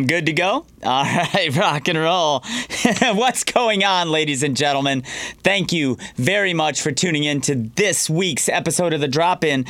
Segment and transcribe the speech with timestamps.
[0.00, 0.64] I'm good to go.
[0.82, 1.04] All
[1.34, 2.42] right, rock and roll.
[3.02, 5.02] What's going on, ladies and gentlemen?
[5.42, 9.66] Thank you very much for tuning in to this week's episode of The Drop In.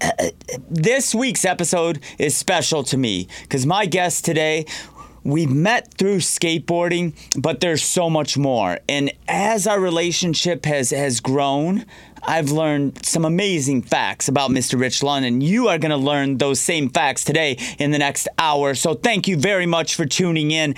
[0.70, 4.66] This week's episode is special to me because my guest today
[5.24, 8.78] we met through skateboarding, but there's so much more.
[8.88, 11.86] And as our relationship has has grown,
[12.24, 14.78] I've learned some amazing facts about Mr.
[14.78, 18.28] Rich Lund, and you are going to learn those same facts today in the next
[18.38, 18.74] hour.
[18.74, 20.74] So thank you very much for tuning in.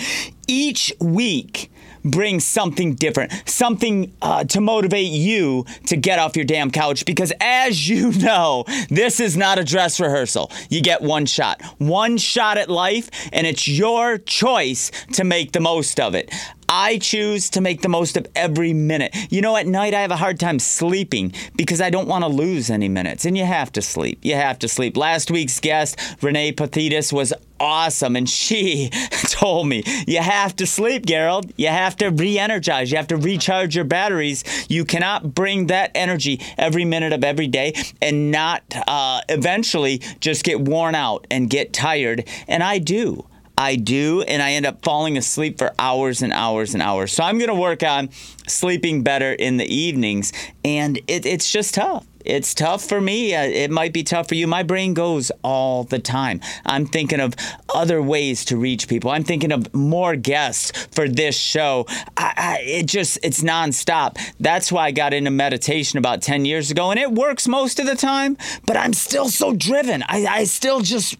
[0.47, 1.71] Each week,
[2.05, 7.05] bring something different, something uh, to motivate you to get off your damn couch.
[7.05, 10.51] Because as you know, this is not a dress rehearsal.
[10.69, 15.61] You get one shot, one shot at life, and it's your choice to make the
[15.61, 16.33] most of it.
[16.77, 19.15] I choose to make the most of every minute.
[19.31, 22.29] You know, at night I have a hard time sleeping because I don't want to
[22.29, 23.25] lose any minutes.
[23.25, 24.19] And you have to sleep.
[24.23, 24.97] You have to sleep.
[24.97, 28.17] Last week's guest, Renee Pathitis, was awesome.
[28.17, 28.91] And she
[29.29, 31.53] told me, you have to sleep, Garold.
[31.57, 32.91] You have to re energize.
[32.91, 34.43] You have to recharge your batteries.
[34.69, 40.43] You cannot bring that energy every minute of every day and not uh, eventually just
[40.43, 42.29] get worn out and get tired.
[42.49, 43.29] And I do.
[43.57, 47.13] I do, and I end up falling asleep for hours and hours and hours.
[47.13, 48.11] So I'm going to work on
[48.47, 50.33] sleeping better in the evenings,
[50.65, 52.07] and it, it's just tough.
[52.25, 53.35] It's tough for me.
[53.35, 54.47] Uh, it might be tough for you.
[54.47, 56.41] My brain goes all the time.
[56.65, 57.35] I'm thinking of
[57.75, 59.11] other ways to reach people.
[59.11, 61.87] I'm thinking of more guests for this show.
[62.17, 64.17] I, I, it just, it's nonstop.
[64.41, 67.87] That's why I got into meditation about 10 years ago, and it works most of
[67.87, 70.03] the time, but I'm still so driven.
[70.09, 71.17] I, I still just,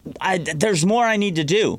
[0.55, 1.77] there's more I need to do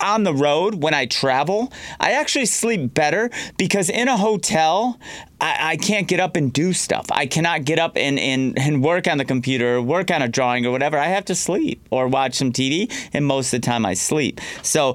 [0.00, 4.98] on the road when I travel, I actually sleep better because in a hotel,
[5.40, 7.06] I, I, can't get up and do stuff.
[7.10, 10.28] I cannot get up and, and, and work on the computer or work on a
[10.28, 10.98] drawing or whatever.
[10.98, 14.40] I have to sleep or watch some TV, and most of the time I sleep.
[14.62, 14.94] So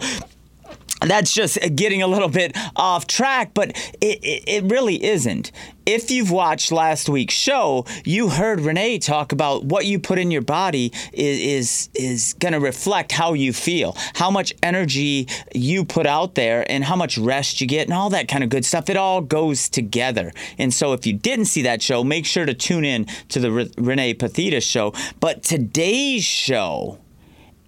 [1.01, 5.51] that's just getting a little bit off track, but it, it, it, really isn't.
[5.85, 10.31] If you've watched last week's show, you heard Renee talk about what you put in
[10.31, 15.85] your body is is, is going to reflect how you feel, how much energy you
[15.85, 18.66] put out there, and how much rest you get, and all that kind of good
[18.66, 18.89] stuff.
[18.89, 20.31] It all goes together.
[20.57, 23.51] And so, if you didn't see that show, make sure to tune in to the
[23.51, 24.94] Re- Renee Pathitas show.
[25.19, 27.00] But today's show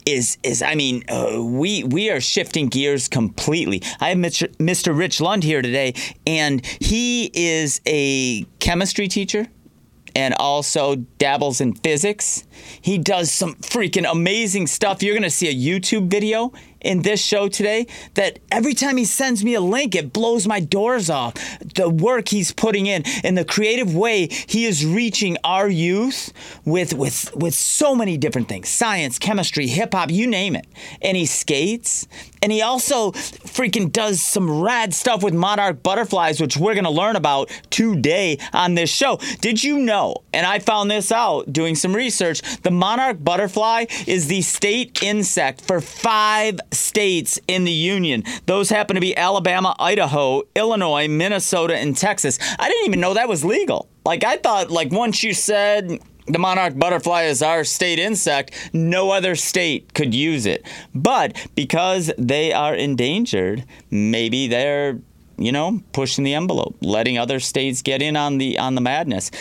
[0.07, 3.83] is is I mean uh, we we are shifting gears completely.
[3.99, 4.97] I have Mr.
[4.97, 5.93] Rich Lund here today,
[6.25, 9.47] and he is a chemistry teacher
[10.15, 12.45] and also dabbles in physics.
[12.81, 15.03] He does some freaking amazing stuff.
[15.03, 16.53] You're to see a YouTube video
[16.87, 20.61] in this show today that every time he sends me a link, it blows my
[20.61, 21.33] doors off.
[21.59, 26.31] The work he's putting in and the creative way he is reaching our youth
[26.63, 28.69] with with with so many different things.
[28.69, 30.65] Science, chemistry, hip hop, you name it.
[31.01, 32.07] And he skates
[32.41, 36.89] and he also freaking does some rad stuff with monarch butterflies, which we're going to
[36.89, 39.19] learn about today on this show.
[39.41, 40.17] Did you know?
[40.33, 42.41] And I found this out doing some research.
[42.61, 48.23] The monarch butterfly is the state insect for five states in the union.
[48.45, 52.39] Those happen to be Alabama, Idaho, Illinois, Minnesota, and Texas.
[52.59, 53.89] I didn't even know that was legal.
[54.05, 58.71] Like, I thought, like, once you said the monarch butterfly is our state insect.
[58.73, 60.65] No other state could use it.
[60.93, 64.99] But because they are endangered, maybe they're
[65.37, 69.31] you know, pushing the envelope, letting other states get in on the on the madness.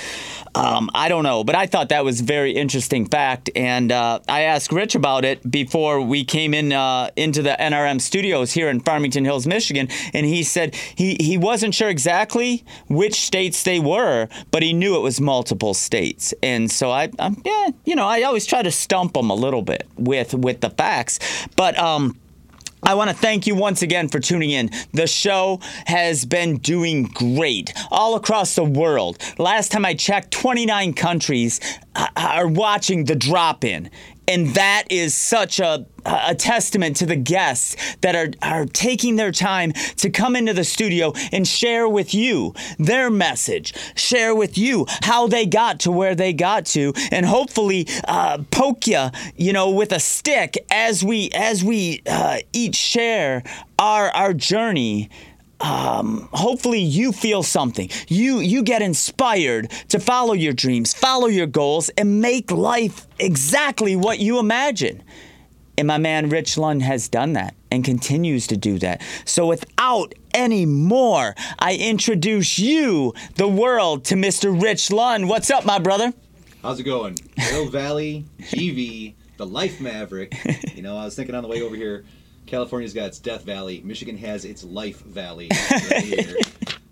[0.54, 4.42] Um, I don't know, but I thought that was very interesting fact, and uh, I
[4.42, 8.80] asked Rich about it before we came in uh, into the NRM studios here in
[8.80, 14.28] Farmington Hills, Michigan, and he said he he wasn't sure exactly which states they were,
[14.50, 18.22] but he knew it was multiple states, and so I, I'm, yeah, you know, I
[18.22, 21.18] always try to stump them a little bit with with the facts,
[21.56, 22.18] but um
[22.82, 24.70] I want to thank you once again for tuning in.
[24.92, 29.18] The show has been doing great all across the world.
[29.38, 31.60] Last time I checked, 29 countries
[31.94, 33.90] uh, are watching the drop in.
[34.28, 39.32] And that is such a, a testament to the guests that are, are taking their
[39.32, 44.86] time to come into the studio and share with you their message, share with you
[45.02, 49.06] how they got to where they got to, and hopefully uh, poke you,
[49.36, 53.42] you know, with a stick as we as we uh, each share
[53.78, 55.10] our our journey
[55.60, 57.88] um, hopefully you feel something.
[58.08, 63.97] You you get inspired to follow your dreams, follow your goals, and make life exactly
[63.97, 65.03] what you imagine.
[65.78, 69.03] And my man Rich Lund has done that and continues to do that.
[69.24, 74.60] So without any more, I introduce you, the world, to Mr.
[74.60, 75.28] Rich Lund.
[75.28, 76.14] What's up, my brother?
[76.62, 77.18] How's it going?
[77.36, 80.34] Hill Valley, GV, the Life Maverick.
[80.74, 82.04] You know, I was thinking on the way over here
[82.47, 83.83] California's got its Death Valley.
[83.84, 85.48] Michigan has its Life Valley.
[85.71, 86.37] Right here.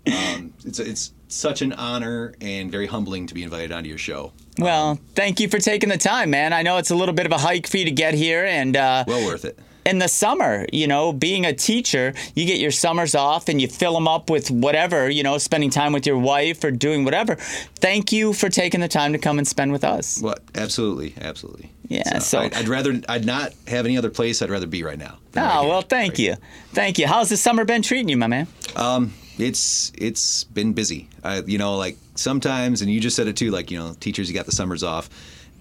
[0.07, 4.31] um, it's it's such an honor and very humbling to be invited onto your show.
[4.57, 6.53] Well, thank you for taking the time, man.
[6.53, 8.75] I know it's a little bit of a hike for you to get here, and
[8.77, 9.57] uh, Well worth it.
[9.85, 13.67] In the summer, you know, being a teacher, you get your summers off and you
[13.67, 17.35] fill them up with whatever, you know, spending time with your wife or doing whatever.
[17.35, 20.19] Thank you for taking the time to come and spend with us.
[20.21, 20.39] What?
[20.55, 21.71] Absolutely, absolutely.
[21.87, 24.41] Yeah, so- I'd, I'd rather I'd not have any other place.
[24.41, 25.19] I'd rather be right now.
[25.33, 26.35] than right Oh, well, thank Right you.
[26.71, 27.05] Thank you.
[27.07, 28.47] How's the summer been treating you, my man?
[28.75, 31.09] Um, it's it's been busy.
[31.23, 33.51] I, you know, like sometimes, and you just said it too.
[33.51, 35.09] Like you know, teachers, you got the summers off,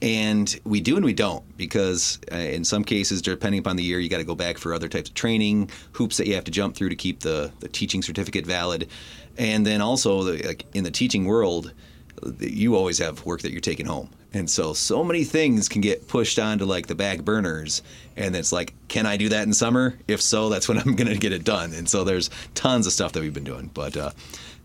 [0.04, 3.98] and we do and we don't because uh, in some cases, depending upon the year,
[3.98, 6.50] you got to go back for other types of training, hoops that you have to
[6.50, 8.88] jump through to keep the the teaching certificate valid,
[9.38, 11.72] and then also the, like in the teaching world,
[12.38, 14.10] you always have work that you're taking home.
[14.34, 17.82] And so, so many things can get pushed onto like the back burners.
[18.16, 19.96] And it's like, can I do that in summer?
[20.08, 21.72] If so, that's when I'm going to get it done.
[21.72, 23.70] And so, there's tons of stuff that we've been doing.
[23.72, 24.10] But uh,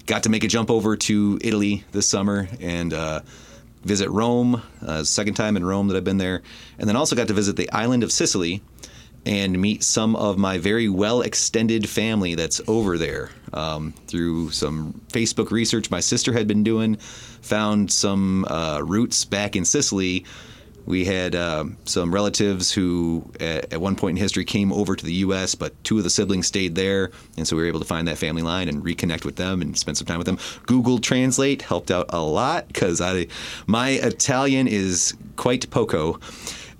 [0.06, 3.22] got to make a jump over to Italy this summer and uh,
[3.84, 6.42] visit Rome, uh, second time in Rome that I've been there.
[6.78, 8.62] And then also got to visit the island of Sicily
[9.26, 15.02] and meet some of my very well extended family that's over there um, through some
[15.10, 16.96] Facebook research my sister had been doing.
[17.42, 20.26] Found some uh, roots back in Sicily.
[20.90, 25.06] We had um some relatives who, at, at one point in history, came over to
[25.06, 27.86] the U.S., but two of the siblings stayed there, and so we were able to
[27.86, 30.40] find that family line and reconnect with them and spend some time with them.
[30.66, 33.28] Google Translate helped out a lot because I,
[33.68, 36.20] my Italian is quite poco.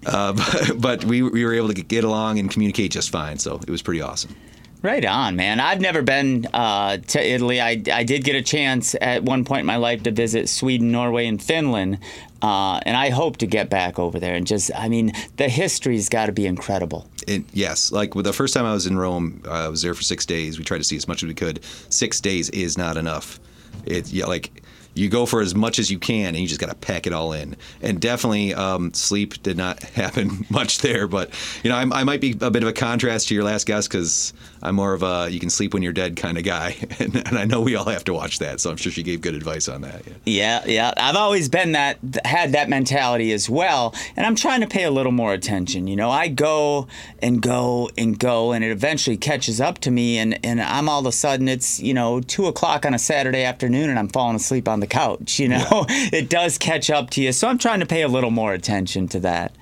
[0.06, 3.56] Uh, but, but we, we were able to get along and communicate just fine, so
[3.56, 4.36] it was pretty awesome.
[4.82, 5.60] Right on, man.
[5.60, 7.60] I've never been uh, to Italy.
[7.60, 10.90] I, I did get a chance at one point in my life to visit Sweden,
[10.90, 12.00] Norway, and Finland.
[12.42, 16.08] Uh, and I hope to get back over there and just, I mean, the history's
[16.08, 17.08] got to be incredible.
[17.28, 20.04] It, yes, like the first time I was in Rome, uh, I was there for
[20.04, 20.58] six days.
[20.58, 21.64] We tried to see as much as we could.
[21.90, 23.40] Six days is not enough.
[23.86, 24.64] It yeah, like
[25.00, 27.14] you go for as much as you can, and you just got to pack it
[27.14, 27.56] all in.
[27.82, 31.08] And definitely, um, sleep did not happen much there.
[31.08, 31.32] But
[31.64, 33.90] you know, I, I might be a bit of a contrast to your last guest
[33.90, 37.16] because I'm more of a you can sleep when you're dead kind of guy, and,
[37.16, 38.60] and I know we all have to watch that.
[38.60, 40.04] So I'm sure she gave good advice on that.
[40.26, 40.40] Yeah.
[40.40, 40.94] Yeah, yeah.
[40.98, 43.94] I've always been that, had that mentality as well.
[44.16, 45.88] And I'm trying to pay a little more attention.
[45.88, 46.88] You know, I go
[47.22, 50.18] and go and go, and it eventually catches up to me.
[50.18, 53.44] And, and I'm all of a sudden, it's, you know, two o'clock on a Saturday
[53.44, 55.40] afternoon, and I'm falling asleep on the couch.
[55.40, 57.32] You know, it does catch up to you.
[57.32, 59.54] So I'm trying to pay a little more attention to that.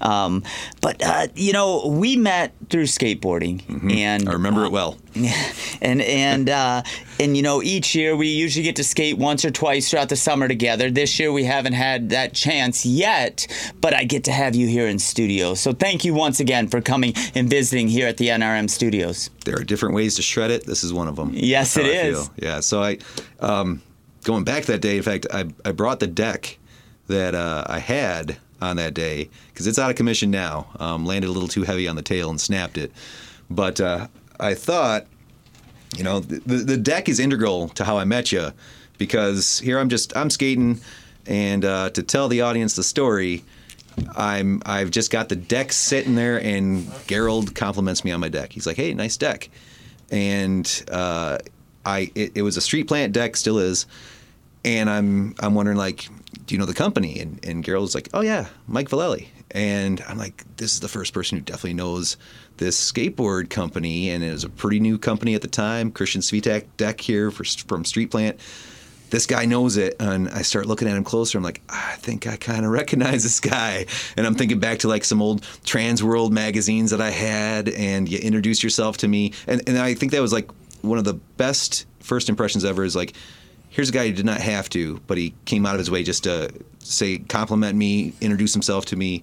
[0.00, 0.44] Um,
[0.80, 4.98] but uh, you know, we met through skateboarding, and I remember it well.
[5.14, 6.82] yeah, and and uh,
[7.18, 10.16] and you know, each year we usually get to skate once or twice throughout the
[10.16, 10.90] summer together.
[10.90, 13.46] This year we haven't had that chance yet,
[13.80, 15.54] but I get to have you here in studio.
[15.54, 19.30] So thank you once again for coming and visiting here at the NRM studios.
[19.44, 20.66] there are different ways to shred it.
[20.66, 21.30] This is one of them.
[21.32, 22.30] Yes, That's it is.
[22.36, 22.60] Yeah.
[22.60, 22.98] So I,
[23.40, 23.80] um,
[24.26, 24.98] going back that day.
[24.98, 26.58] In fact, I I brought the deck
[27.06, 30.66] that uh, I had on that day because it's out of commission now.
[30.78, 32.92] Um, landed a little too heavy on the tail and snapped it.
[33.48, 34.08] But uh,
[34.40, 35.06] I thought,
[35.96, 38.52] you know, the, the deck is integral to how I met you
[38.98, 40.80] because here I'm just I'm skating,
[41.26, 43.44] and uh, to tell the audience the story.
[44.14, 48.52] I'm I've just got the deck sitting there, and Garold compliments me on my deck.
[48.52, 49.48] He's like, "Hey, nice deck,"
[50.10, 51.38] and uh,
[51.86, 53.86] I it, it was a street plant deck, still is,
[54.66, 56.08] and I'm I'm wondering like,
[56.44, 57.20] do you know the company?
[57.20, 61.14] And and Garold's like, "Oh yeah, Mike Vallely," and I'm like, this is the first
[61.14, 62.18] person who definitely knows
[62.58, 65.90] this skateboard company, and it was a pretty new company at the time.
[65.90, 68.38] Christian Svitak deck here for, from Street Plant.
[69.08, 71.38] This guy knows it and i start looking at him closer.
[71.38, 73.86] I'm like i think i kind of recognize this guy.
[74.16, 78.18] And i'm thinking back to like some old TransWorld magazines that i had and you
[78.18, 79.32] introduce yourself to me.
[79.46, 80.50] And, and i think that was like
[80.82, 83.14] one of the best first impressions ever is like
[83.68, 86.02] here's a guy who did not have to but he came out of his way
[86.02, 89.22] just to say compliment me introduce himself to me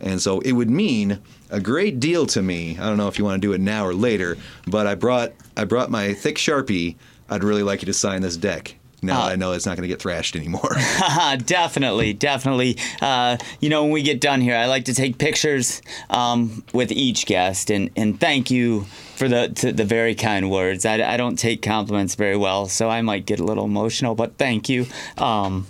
[0.00, 1.20] and so it would mean
[1.50, 2.76] a great deal to me.
[2.78, 4.36] I don't know if you want to do it now or later,
[4.66, 6.96] but I brought I brought my thick sharpie.
[7.30, 8.76] I'd really like you to sign this deck.
[9.06, 10.76] Now Uh, I know it's not going to get thrashed anymore.
[11.44, 12.76] definitely, definitely.
[13.00, 16.90] Uh, you know, when we get done here, I like to take pictures um, with
[16.92, 18.84] each guest, and, and thank you
[19.16, 20.84] for the to the very kind words.
[20.84, 24.36] I, I don't take compliments very well, so I might get a little emotional, but
[24.38, 24.86] thank you.
[25.18, 25.66] Um,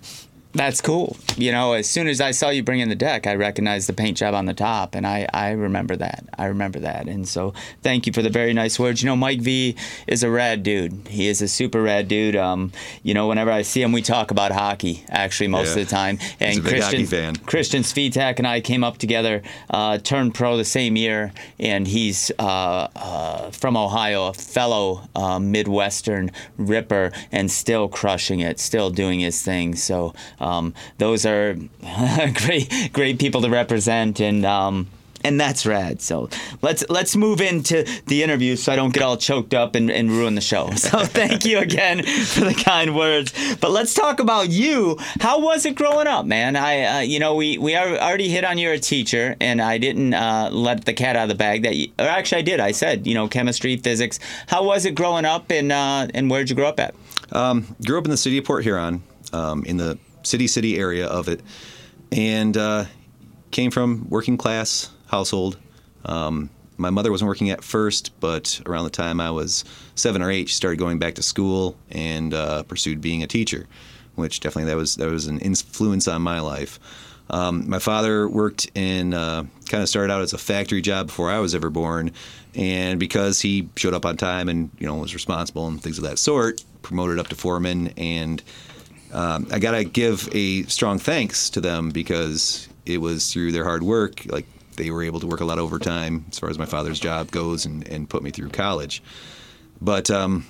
[0.56, 1.16] That's cool.
[1.36, 3.92] You know, as soon as I saw you bring in the deck, I recognized the
[3.92, 6.24] paint job on the top, and I, I remember that.
[6.38, 7.08] I remember that.
[7.08, 9.02] And so thank you for the very nice words.
[9.02, 9.74] You know, Mike V
[10.06, 11.08] is a rad dude.
[11.08, 12.36] He is a super rad dude.
[12.36, 12.70] Um,
[13.02, 15.82] you know, whenever I see him, we talk about hockey, actually, most Yeah.
[15.82, 16.18] of the time.
[16.38, 17.36] And He's a big Christian, hockey fan.
[17.36, 22.30] Christian Svitak and I came up together, uh, turned pro the same year, and he's
[22.38, 29.18] uh, uh, from Ohio, a fellow uh, Midwestern ripper, and still crushing it, still doing
[29.18, 29.74] his thing.
[29.74, 31.54] So um, those are
[32.34, 34.44] great, great people to represent, and.
[34.44, 34.88] Um,
[35.24, 36.02] and that's rad.
[36.02, 36.28] So
[36.60, 40.10] let's let's move into the interview so I don't get all choked up and, and
[40.10, 40.70] ruin the show.
[40.84, 43.32] So thank you again for the kind words.
[43.56, 44.98] But let's talk about you.
[45.20, 46.56] How was it growing up, man?
[46.56, 50.12] I uh, you know we we already hit on you're a teacher, and I didn't
[50.12, 51.62] uh, let the cat out of the bag.
[51.62, 52.60] That you, or actually I did.
[52.60, 54.20] I said you know chemistry, physics.
[54.46, 56.94] How was it growing up, and uh, and where'd you grow up at?
[57.84, 61.28] Grew up in the city of Port Huron, um, in the city city area of
[61.28, 61.40] it,
[62.12, 62.84] and uh,
[63.50, 65.58] came from working class household.
[66.04, 69.64] Um, my mother wasn't working at first, but around the time I was
[69.94, 73.66] seven or eight, she started going back to school and uh, pursued being a teacher,
[74.16, 76.80] which definitely that was that was an influence on my life.
[77.30, 81.30] Um, my father worked in uh, kind of started out as a factory job before
[81.30, 82.12] I was ever born,
[82.54, 86.04] and because he showed up on time and you know was responsible and things of
[86.04, 87.88] that sort, promoted up to foreman.
[87.96, 88.42] And
[89.14, 93.82] um, I gotta give a strong thanks to them because it was through their hard
[93.82, 96.66] work, like they were able to work a lot of overtime as far as my
[96.66, 99.02] father's job goes, and, and put me through college.
[99.80, 100.46] But um,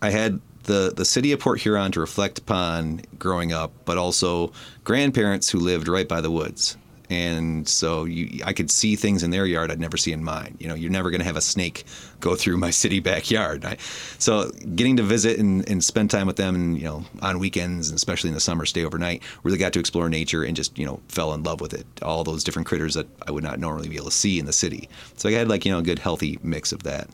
[0.00, 4.52] I had the the city of Port Huron to reflect upon growing up, but also
[4.84, 6.76] grandparents who lived right by the woods.
[7.10, 10.56] And so you, I could see things in their yard I'd never see in mine.
[10.60, 11.84] You know, you're never going to have a snake
[12.20, 13.64] go through my city backyard.
[13.64, 13.76] I,
[14.18, 17.90] so getting to visit and, and spend time with them, and you know, on weekends
[17.90, 20.86] and especially in the summer, stay overnight, really got to explore nature and just you
[20.86, 21.86] know fell in love with it.
[22.00, 24.52] All those different critters that I would not normally be able to see in the
[24.52, 24.88] city.
[25.16, 27.08] So I had like you know a good healthy mix of that.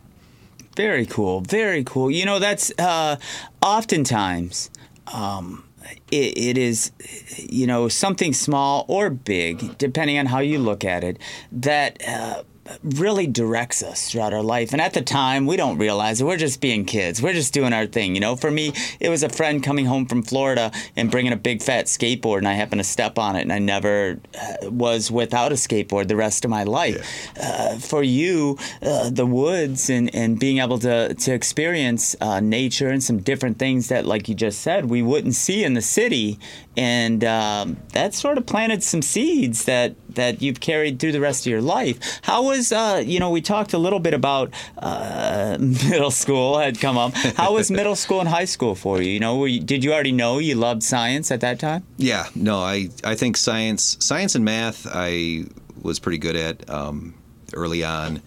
[0.77, 1.41] Very cool.
[1.41, 2.11] Very cool.
[2.11, 3.17] You know, that's uh,
[3.63, 4.71] oftentimes
[5.07, 5.65] um,
[6.11, 6.93] it, it is,
[7.37, 11.19] you know, something small or big, depending on how you look at it,
[11.53, 12.01] that.
[12.07, 12.43] Uh,
[12.83, 14.73] really directs us throughout our life.
[14.73, 16.25] And at the time, we don't realize it.
[16.25, 17.23] We're just being kids.
[17.23, 18.15] We're just doing our thing.
[18.15, 21.37] You know, for me, it was a friend coming home from Florida and bringing a
[21.37, 25.11] big fat skateboard, and I happened to step on it, and I never uh, was
[25.11, 27.29] without a skateboard the rest of my life.
[27.41, 32.89] Uh, for you, uh, the woods and, and being able to, to experience uh, nature
[32.89, 36.39] and some different things that, like you just said, we wouldn't see in the city.
[36.77, 41.47] And um, that sort of planted some seeds that, that you've carried through the rest
[41.47, 42.21] of your life.
[42.23, 46.81] How was, uh, you know, we talked a little bit about uh, middle school had
[46.81, 47.15] come up.
[47.15, 49.11] How was middle school and high school for you?
[49.11, 51.85] You know, were you, did you already know you loved science at that time?
[51.97, 55.45] Yeah, no, I, I think science science and math I
[55.81, 57.15] was pretty good at um,
[57.55, 58.21] early on.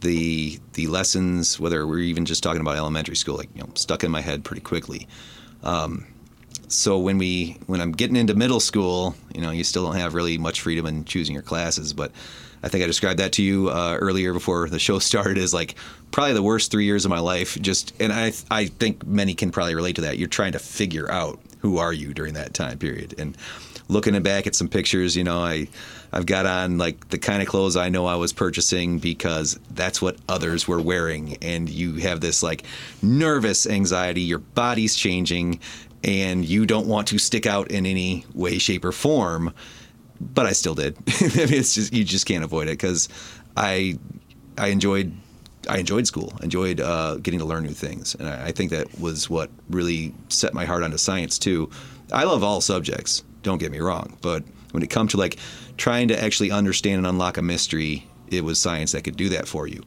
[0.00, 4.02] The the lessons, whether we're even just talking about elementary school, like you know, stuck
[4.02, 5.06] in my head pretty quickly.
[5.62, 6.06] Um,
[6.70, 10.14] so when we when I'm getting into middle school, you know, you still don't have
[10.14, 11.92] really much freedom in choosing your classes.
[11.92, 12.12] But
[12.62, 15.74] I think I described that to you uh, earlier before the show started as like
[16.12, 17.60] probably the worst three years of my life.
[17.60, 20.18] Just and I I think many can probably relate to that.
[20.18, 23.36] You're trying to figure out who are you during that time period and
[23.90, 25.66] looking back at some pictures, you know, I
[26.12, 30.00] I've got on like the kind of clothes I know I was purchasing because that's
[30.00, 32.64] what others were wearing and you have this like
[33.02, 35.60] nervous anxiety, your body's changing
[36.02, 39.52] and you don't want to stick out in any way shape or form.
[40.20, 40.96] But I still did.
[41.08, 43.08] I mean, it's just you just can't avoid it cuz
[43.56, 43.98] I
[44.58, 45.12] I enjoyed
[45.68, 48.98] I enjoyed school, enjoyed uh, getting to learn new things, and I, I think that
[48.98, 51.70] was what really set my heart onto science too.
[52.12, 54.42] I love all subjects, don't get me wrong, but
[54.72, 55.36] when it comes to like
[55.76, 59.48] trying to actually understand and unlock a mystery, it was science that could do that
[59.48, 59.82] for you.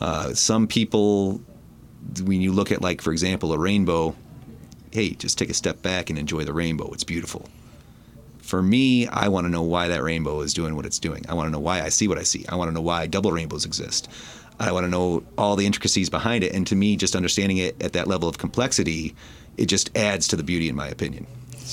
[0.00, 1.40] Uh, some people,
[2.24, 4.16] when you look at like for example a rainbow,
[4.94, 6.88] hey, just take a step back and enjoy the rainbow.
[6.92, 7.48] It's beautiful.
[8.38, 11.24] For me, I want to know why that rainbow is doing what it's doing.
[11.28, 12.46] I want to know why I see what I see.
[12.48, 14.08] I want to know why double rainbows exist.
[14.60, 16.54] I want to know all the intricacies behind it.
[16.54, 19.16] And to me, just understanding it at that level of complexity,
[19.56, 21.26] it just adds to the beauty, in my opinion.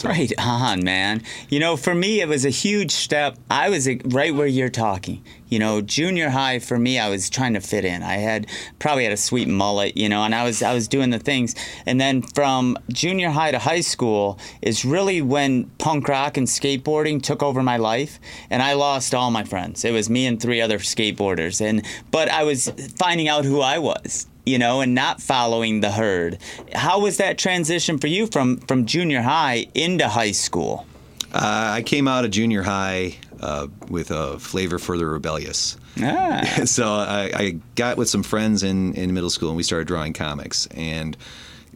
[0.04, 1.22] Right on, man.
[1.50, 3.38] You know, for me, it was a huge step.
[3.50, 5.24] I was right where you're talking.
[5.50, 8.02] You know, junior high for me, I was trying to fit in.
[8.02, 8.48] I had
[8.80, 11.56] probably had a sweet mullet, you know, and I was I was doing the things.
[11.86, 17.22] And then from junior high to high school is really when punk rock and skateboarding
[17.22, 18.20] took over my life,
[18.50, 19.84] and I lost all my friends.
[19.84, 23.78] It was me and three other skateboarders, and but I was finding out who I
[23.78, 26.38] was you know, and not following the herd.
[26.74, 30.86] How was that transition for you from from junior high into high school?
[31.34, 35.78] Uh, I came out of junior high uh, with a flavor for the rebellious.
[36.02, 36.62] Ah.
[36.66, 40.14] so I, I got with some friends in, in middle school and we started drawing
[40.14, 41.16] comics and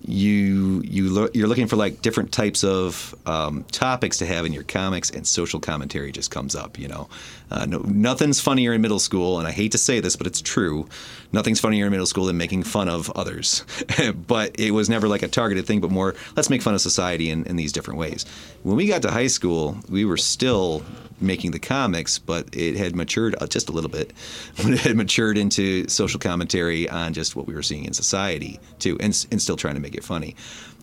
[0.07, 4.53] you you lo- you're looking for like different types of um, topics to have in
[4.53, 7.07] your comics and social commentary just comes up you know?
[7.51, 10.41] Uh, no, nothing's funnier in middle school and i hate to say this but it's
[10.41, 10.87] true.
[11.31, 13.65] Nothing's funnier in middle school than making fun of others.
[14.27, 17.29] But it was never like a targeted thing but more let's make fun of society
[17.29, 18.25] in, in these different ways.
[18.63, 20.83] When we got to high school we were still
[21.19, 24.11] making the comics, but it had matured uh, just a little bit.
[24.57, 28.97] it had matured into social commentary on just what we were seeing in society too,
[28.99, 30.35] and, and still trying to make it funny.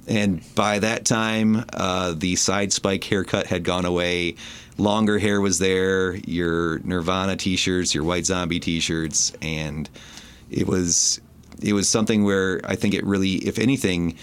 [0.09, 4.35] And by that time, uh, the side spike haircut had gone away.
[4.79, 6.17] Longer hair was there.
[6.27, 9.89] Your Nirvana T-shirts, your White Zombie T-shirts, and
[10.51, 11.21] it was
[11.63, 14.17] it was something where I think it really, if anything,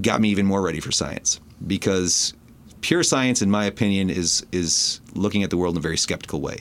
[0.00, 2.34] got me even more ready for science because
[2.82, 6.40] pure science, in my opinion, is is looking at the world in a very skeptical
[6.40, 6.58] way.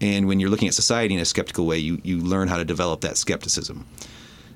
[0.00, 2.64] And when you're looking at society in a skeptical way, you, you learn how to
[2.64, 3.84] develop that skepticism.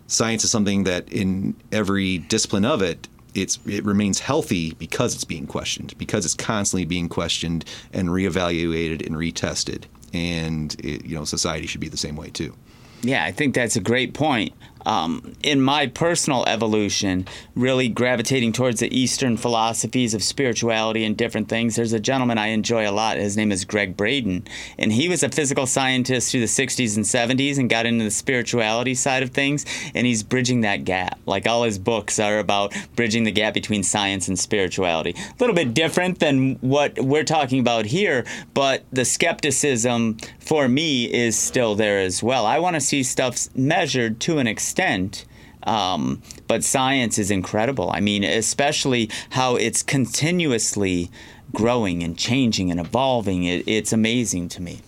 [0.07, 5.25] Science is something that in every discipline of it, it's it remains healthy because it's
[5.25, 9.85] being questioned, because it's constantly being questioned and reevaluated and retested.
[10.13, 12.55] And it, you know, society should be the same way too.
[13.03, 14.53] Yeah, I think that's a great point
[14.87, 21.49] um, in my personal evolution, really gravitating towards the Eastern philosophies of spirituality and different
[21.49, 21.77] things.
[21.77, 23.17] There's a gentleman I enjoy a lot.
[23.17, 24.47] His name is Gregg Braden,
[24.79, 28.11] and he was a physical scientist through the 60s and 70s and got into the
[28.11, 31.19] spirituality side of things, and he's bridging that gap.
[31.27, 35.15] Like all his books are about bridging the gap between science and spirituality.
[35.17, 38.25] A little bit different than what we're talking about here,
[38.55, 42.47] but the skepticism for me is still there as well.
[42.47, 45.25] I want to see stuff measured to an extent.
[45.65, 47.91] Um, but science is incredible.
[47.93, 51.11] I mean, especially how it's continuously
[51.53, 53.45] growing and changing and evolving.
[53.45, 54.81] It, it's amazing to me.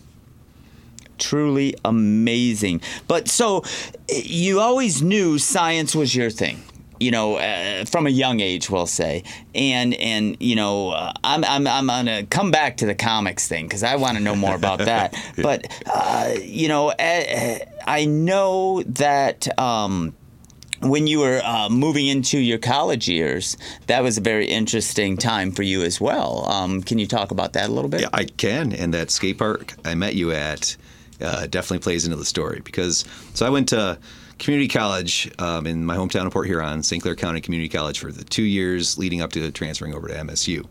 [1.16, 2.80] Truly amazing.
[3.06, 3.62] But so
[4.08, 6.64] you always knew science was your thing
[7.00, 11.45] you know, uh, from a young age, we'll say, and and you know, uh, I'm
[11.45, 14.54] I'm I'm gonna come back to the comics thing because I want to know more
[14.54, 15.15] about that.
[15.37, 19.59] but uh, you know, I know that.
[19.59, 20.15] Um,
[20.80, 25.50] when you were uh, moving into your college years, that was a very interesting time
[25.50, 26.45] for you as well.
[26.47, 28.02] Um, can you talk about that a little bit?
[28.02, 28.75] Yeah, I can.
[28.75, 30.76] And that skate park I met you at
[31.23, 33.99] uh, definitely plays into the story because so I went to
[34.38, 37.02] community college um, in my hometown of Port Huron, St.
[37.02, 40.66] Clair County Community College, for the two years leading up to transferring over to MSU.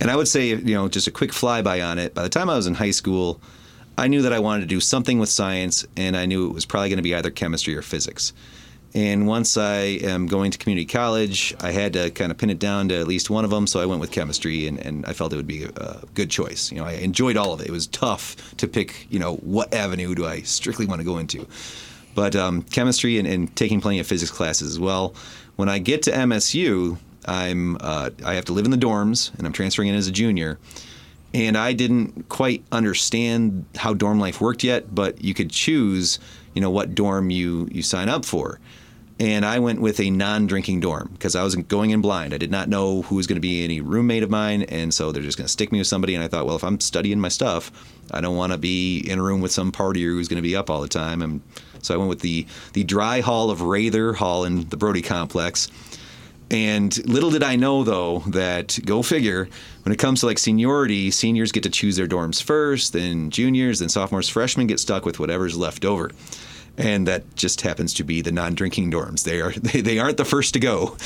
[0.00, 2.14] And I would say, you know, just a quick flyby on it.
[2.14, 3.40] By the time I was in high school,
[3.98, 6.64] I knew that I wanted to do something with science, and I knew it was
[6.64, 8.32] probably going to be either chemistry or physics.
[8.92, 12.58] And once I am going to community college, I had to kind of pin it
[12.58, 13.66] down to at least one of them.
[13.66, 16.72] So I went with chemistry, and, and I felt it would be a good choice.
[16.72, 17.68] You know, I enjoyed all of it.
[17.68, 21.18] It was tough to pick, you know, what avenue do I strictly want to go
[21.18, 21.46] into
[22.14, 25.14] but um, chemistry and, and, taking plenty of physics classes as well.
[25.56, 29.46] When I get to MSU, I'm uh, I have to live in the dorms, and
[29.46, 30.58] I'm transferring in as a junior.
[31.32, 36.18] And I didn't quite understand how dorm life worked yet, but you could choose,
[36.54, 38.58] you know, what dorm you you sign up for.
[39.20, 42.32] And I went with a non-drinking dorm because I was going in blind.
[42.32, 45.12] I did not know who was going to be any roommate of mine, and so
[45.12, 46.14] they're just going to stick me with somebody.
[46.14, 47.70] And I thought, well, if I'm studying my stuff,
[48.10, 50.56] I don't want to be in a room with some partier who's going to be
[50.56, 51.20] up all the time.
[51.20, 51.42] And
[51.82, 55.68] so I went with the the dry hall of Rather Hall in the Brody complex.
[56.50, 59.48] And little did I know, though, that go figure,
[59.84, 63.80] when it comes to like seniority, seniors get to choose their dorms first, then juniors,
[63.80, 66.10] then sophomores, freshmen get stuck with whatever's left over.
[66.80, 69.24] And that just happens to be the non-drinking dorms.
[69.24, 70.96] They are they, they aren't the first to go.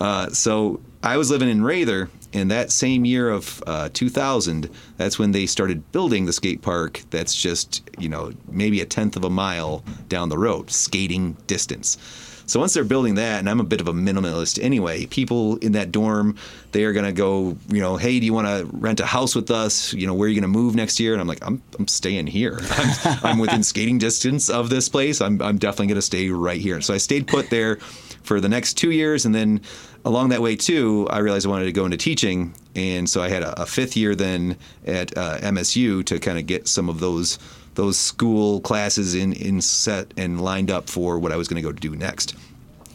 [0.00, 5.18] Uh, so I was living in Rather, and that same year of uh, 2000, that's
[5.18, 7.02] when they started building the skate park.
[7.10, 11.98] That's just you know maybe a tenth of a mile down the road, skating distance.
[12.46, 15.72] So once they're building that, and I'm a bit of a minimalist anyway, people in
[15.72, 16.36] that dorm,
[16.72, 19.34] they are going to go, you know, hey, do you want to rent a house
[19.34, 19.92] with us?
[19.94, 21.12] You know, where are you going to move next year?
[21.12, 22.58] And I'm like, I'm, I'm staying here.
[22.70, 25.20] I'm, I'm within skating distance of this place.
[25.20, 26.80] I'm, I'm definitely going to stay right here.
[26.80, 27.76] So I stayed put there
[28.24, 29.60] for the next two years, and then
[30.04, 33.28] along that way too, I realized I wanted to go into teaching, and so I
[33.28, 37.00] had a, a fifth year then at uh, MSU to kind of get some of
[37.00, 37.38] those
[37.74, 41.68] those school classes in in set and lined up for what I was going to
[41.68, 42.34] go do next.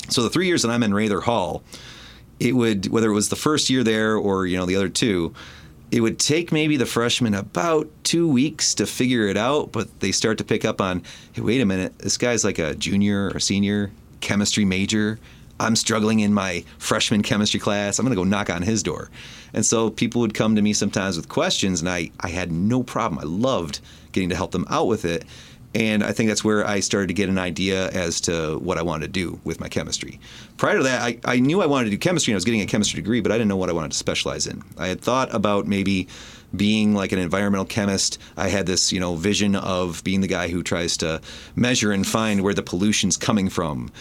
[0.10, 1.64] So the three years that I'm in Rather Hall,
[2.40, 5.34] it would whether it was the first year there or you know the other two.
[5.92, 10.12] It would take maybe the freshmen about two weeks to figure it out, but they
[10.12, 11.02] start to pick up on,
[11.34, 15.18] hey, wait a minute, this guy's like a junior or senior chemistry major
[15.60, 18.00] I'm struggling in my freshman chemistry class.
[18.00, 19.10] I'm going to go knock on his door.
[19.54, 22.82] And so people would come to me sometimes with questions, and I, I had no
[22.82, 23.20] problem.
[23.20, 25.26] I loved getting to help them out with it.
[25.76, 28.82] And I think that's where I started to get an idea as to what I
[28.82, 30.20] wanted to do with my chemistry.
[30.58, 32.62] Prior to that, I, I knew I wanted to do chemistry and I was getting
[32.62, 34.64] a chemistry degree, but I didn't know what I wanted to specialize in.
[34.80, 36.08] I had thought about maybe
[36.56, 38.18] being like an environmental chemist.
[38.36, 41.22] I had this, you know, vision of being the guy who tries to
[41.56, 43.92] measure and find where the pollution's coming from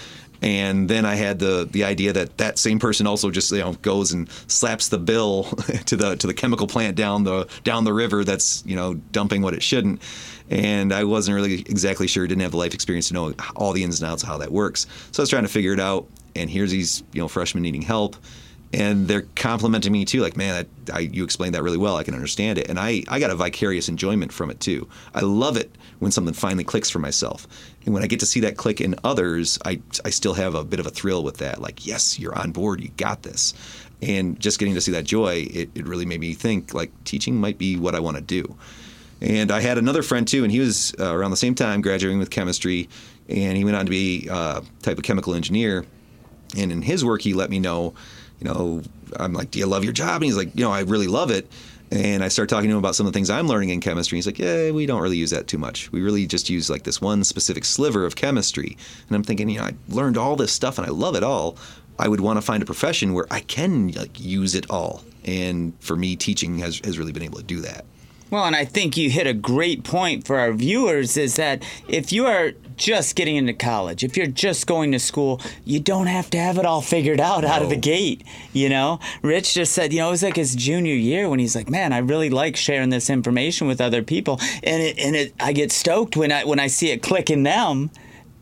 [0.41, 3.73] and then I had the the idea that that same person also just you know
[3.75, 5.45] goes and slaps the bill
[5.87, 9.43] to the to the chemical plant down the down the river that's you know dumping
[9.43, 10.01] what it shouldn't.
[10.51, 13.85] And I wasn't really exactly sure, didn't have the life experience to know all the
[13.85, 14.87] ins and outs of how that works.
[15.13, 16.07] So I was trying to figure it out.
[16.35, 18.17] And here's these you know freshmen needing help
[18.73, 22.03] and they're complimenting me too like man I, I, you explained that really well i
[22.03, 25.57] can understand it and I, I got a vicarious enjoyment from it too i love
[25.57, 27.47] it when something finally clicks for myself
[27.85, 30.65] and when i get to see that click in others i, I still have a
[30.65, 33.55] bit of a thrill with that like yes you're on board you got this
[34.01, 37.37] and just getting to see that joy it, it really made me think like teaching
[37.37, 38.57] might be what i want to do
[39.21, 42.19] and i had another friend too and he was uh, around the same time graduating
[42.19, 42.89] with chemistry
[43.29, 45.85] and he went on to be a uh, type of chemical engineer
[46.57, 47.95] and in his work he let me know
[48.41, 48.83] you know,
[49.17, 50.17] I'm like, do you love your job?
[50.17, 51.51] And he's like, you know, I really love it.
[51.91, 54.19] And I start talking to him about some of the things I'm learning in chemistry.
[54.19, 55.91] He's like, yeah, we don't really use that too much.
[55.91, 58.77] We really just use like this one specific sliver of chemistry.
[59.09, 61.57] And I'm thinking, you know, I learned all this stuff and I love it all.
[61.99, 65.03] I would want to find a profession where I can like use it all.
[65.25, 67.85] And for me, teaching has, has really been able to do that.
[68.31, 72.13] Well, and I think you hit a great point for our viewers is that if
[72.13, 76.29] you are just getting into college, if you're just going to school, you don't have
[76.31, 77.49] to have it all figured out no.
[77.49, 78.23] out of the gate.
[78.53, 81.57] You know, Rich just said, you know, it was like his junior year when he's
[81.57, 85.35] like, man, I really like sharing this information with other people, and it, and it,
[85.41, 87.91] I get stoked when I when I see it click in them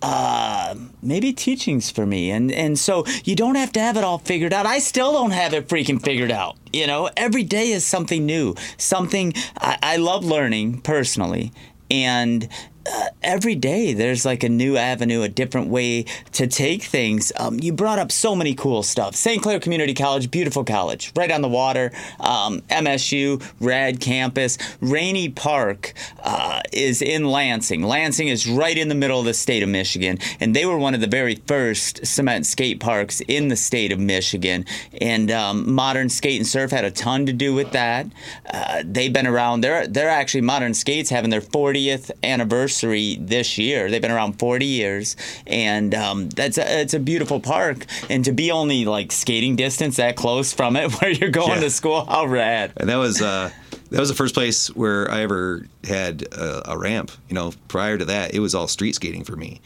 [0.07, 2.31] uh, maybe teaching's for me.
[2.31, 4.65] And and so you don't have to have it all figured out.
[4.65, 6.57] I still don't have it freaking figured out.
[6.73, 8.55] You know, every day is something new.
[8.77, 11.53] Something I, I love learning personally.
[11.91, 12.49] And
[12.93, 17.33] uh, every day there's like a new avenue, a different way to take things.
[17.37, 19.15] Um, you brought up so many cool stuff.
[19.15, 19.43] St.
[19.43, 21.93] Clair Community College, beautiful college, right on the water.
[22.21, 24.59] Um, MSU, rad campus.
[24.81, 27.83] Ranney Park uh, is in Lansing.
[27.83, 30.95] Lansing is right in the middle of the state of Michigan, and they were one
[30.95, 34.65] of the very first cement skate parks in the state of Michigan.
[35.01, 38.07] And um, modern skate and surf had a ton to do with that.
[38.53, 39.63] Uh, they've been around.
[39.63, 43.91] They're they're actually modern skates having their 40th anniversary anniversary this year.
[43.91, 47.87] They've been around 40 years, and um, that's a, it's a beautiful park.
[48.11, 51.61] And to be only like skating distance that close from it, where you're going yeah.
[51.61, 52.73] to school, how rad!
[52.77, 53.21] And that was.
[53.21, 53.51] Uh,
[53.91, 57.13] that was the first place where I ever had a, a ramp.
[57.29, 59.61] You know, prior to that, it was all street skating for me.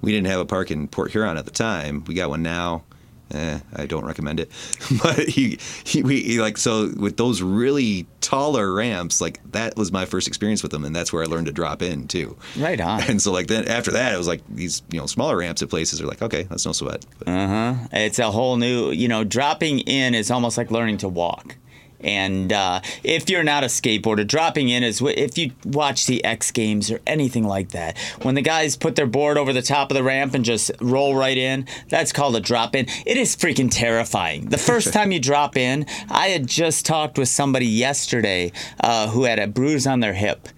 [0.00, 2.02] We didn't have a park in Port Huron at the time.
[2.04, 2.84] We got one now
[3.32, 4.50] eh, I don't recommend it.
[5.02, 9.92] but he, he, we, he, like, so with those really taller ramps, like that was
[9.92, 12.36] my first experience with them, and that's where I learned to drop in too.
[12.56, 13.02] Right on.
[13.02, 15.70] And so like then after that, it was like these you know smaller ramps at
[15.70, 17.06] places are like okay, that's no sweat.
[17.26, 17.74] Uh huh.
[17.92, 21.56] It's a whole new you know dropping in is almost like learning to walk.
[22.00, 26.50] And uh, if you're not a skateboarder, dropping in is if you watch the X
[26.50, 27.96] Games or anything like that.
[28.22, 31.14] When the guys put their board over the top of the ramp and just roll
[31.14, 32.86] right in, that's called a drop in.
[33.06, 34.48] It is freaking terrifying.
[34.48, 39.24] The first time you drop in, I had just talked with somebody yesterday uh, who
[39.24, 40.48] had a bruise on their hip,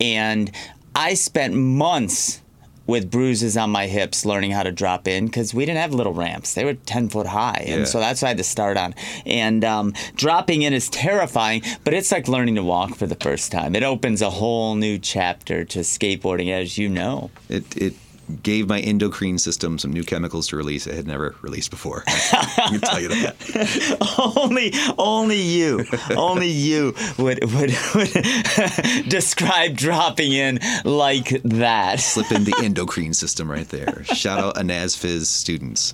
[0.00, 0.50] and
[0.94, 2.42] I spent months
[2.90, 6.12] with bruises on my hips learning how to drop in because we didn't have little
[6.12, 6.54] ramps.
[6.54, 7.64] They were 10 foot high.
[7.66, 7.84] And yeah.
[7.84, 8.94] so that's what I had to start on.
[9.24, 13.52] And um, dropping in is terrifying, but it's like learning to walk for the first
[13.52, 13.74] time.
[13.74, 17.30] It opens a whole new chapter to skateboarding, as you know.
[17.48, 17.94] It, it
[18.36, 22.04] gave my endocrine system some new chemicals to release it had never released before.
[22.06, 24.36] I can tell you that.
[24.36, 25.84] only, only you,
[26.16, 32.00] only you would would, would describe dropping in like that.
[32.00, 34.04] Slip in the endocrine system right there.
[34.04, 35.92] Shout out ANASFIS students.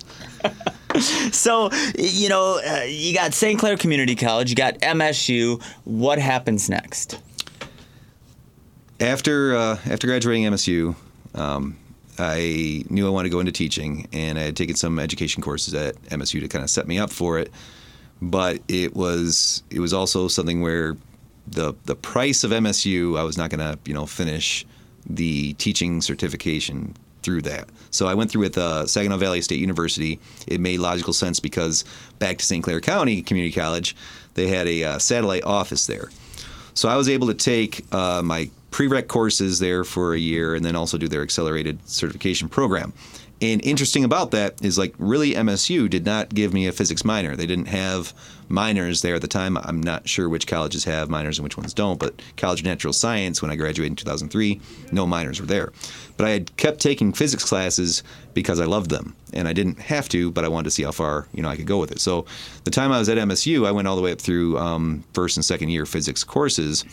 [1.31, 3.59] so you know uh, you got St.
[3.59, 5.61] Clair Community College, you got MSU.
[5.83, 7.19] What happens next?
[8.99, 10.95] After uh, after graduating MSU,
[11.35, 11.77] um,
[12.19, 15.73] I knew I wanted to go into teaching, and I had taken some education courses
[15.73, 17.51] at MSU to kind of set me up for it.
[18.21, 20.97] But it was it was also something where
[21.47, 24.65] the the price of MSU, I was not going to you know finish
[25.09, 27.67] the teaching certification through that.
[27.91, 30.19] So I went through with uh, Saginaw Valley State University.
[30.47, 31.83] It made logical sense because
[32.19, 32.63] back to St.
[32.63, 33.95] Clair County Community College,
[34.35, 36.09] they had a uh, satellite office there.
[36.73, 40.63] So I was able to take uh, my prereq courses there for a year, and
[40.63, 42.93] then also do their accelerated certification program.
[43.41, 47.35] And interesting about that is like really MSU did not give me a physics minor.
[47.35, 48.13] They didn't have
[48.49, 49.57] minors there at the time.
[49.57, 52.93] I'm not sure which colleges have minors and which ones don't, but College of Natural
[52.93, 54.61] Science when I graduated in 2003,
[54.91, 55.73] no minors were there.
[56.15, 58.03] But I had kept taking physics classes
[58.35, 60.91] because I loved them, and I didn't have to, but I wanted to see how
[60.91, 61.99] far you know I could go with it.
[61.99, 62.27] So
[62.63, 65.35] the time I was at MSU, I went all the way up through um, first
[65.35, 66.85] and second year physics courses,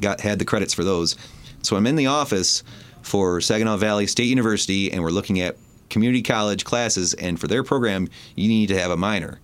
[0.00, 1.16] got had the credits for those.
[1.62, 2.62] So I'm in the office
[3.02, 5.56] for Saginaw Valley State University, and we're looking at
[5.90, 9.40] community college classes, and for their program, you need to have a minor.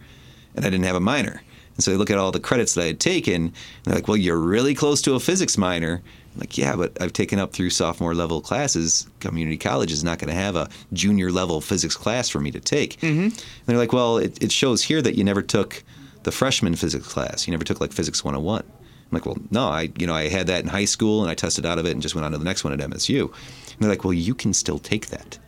[0.55, 1.43] And I didn't have a minor.
[1.75, 3.53] And so they look at all the credits that I had taken, and
[3.85, 6.03] they're like, well, you're really close to a physics minor.
[6.35, 9.07] I'm like, yeah, but I've taken up through sophomore level classes.
[9.21, 12.61] Community college is not going to have a junior level physics class for me to
[12.61, 12.99] take.
[13.01, 13.25] Mm-hmm.
[13.25, 15.83] And they're like, well, it, it shows here that you never took
[16.23, 17.47] the freshman physics class.
[17.47, 18.65] You never took like physics 101.
[19.13, 21.35] I'm like, well, no, I you know I had that in high school and I
[21.35, 23.25] tested out of it and just went on to the next one at MSU.
[23.25, 25.39] And they're like, well, you can still take that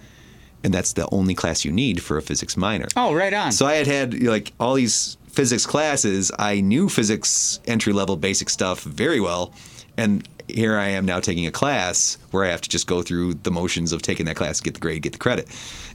[0.64, 2.88] and that's the only class you need for a physics minor.
[2.96, 3.52] Oh, right on.
[3.52, 6.32] So I had had like all these physics classes.
[6.38, 9.52] I knew physics entry level basic stuff very well,
[9.96, 13.34] and here I am now taking a class where I have to just go through
[13.34, 15.48] the motions of taking that class, get the grade, get the credit.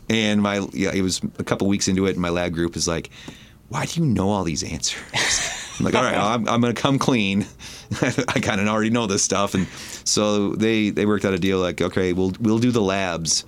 [0.09, 2.87] And my yeah, it was a couple weeks into it, and my lab group is
[2.87, 3.09] like,
[3.69, 5.01] "Why do you know all these answers?"
[5.79, 7.47] I'm like, "All right, I'm, I'm going to come clean.
[8.01, 9.67] I kind of already know this stuff." And
[10.03, 13.45] so they they worked out a deal like, "Okay, we'll we'll do the labs."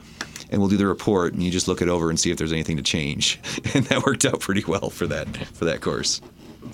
[0.50, 2.52] and we'll do the report and you just look it over and see if there's
[2.52, 3.40] anything to change
[3.74, 6.20] and that worked out pretty well for that for that course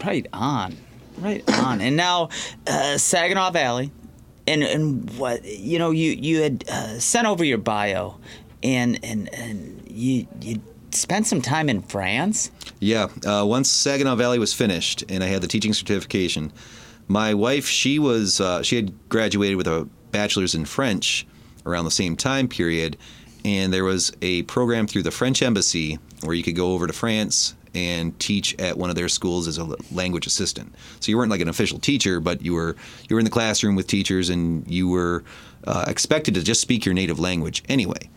[0.04, 0.76] right on
[1.20, 2.28] right on and now
[2.66, 3.92] uh, saginaw valley
[4.48, 8.16] and and what you know you you had uh, sent over your bio
[8.64, 14.40] and and and you you spent some time in france yeah uh, once saginaw valley
[14.40, 16.52] was finished and i had the teaching certification
[17.08, 21.26] my wife she was uh, she had graduated with a bachelor's in french
[21.66, 22.98] around the same time period
[23.48, 26.92] and there was a program through the French embassy where you could go over to
[26.92, 30.76] France and teach at one of their schools as a language assistant.
[31.00, 32.76] So you weren't like an official teacher, but you were
[33.08, 35.24] you were in the classroom with teachers, and you were
[35.66, 38.10] uh, expected to just speak your native language anyway.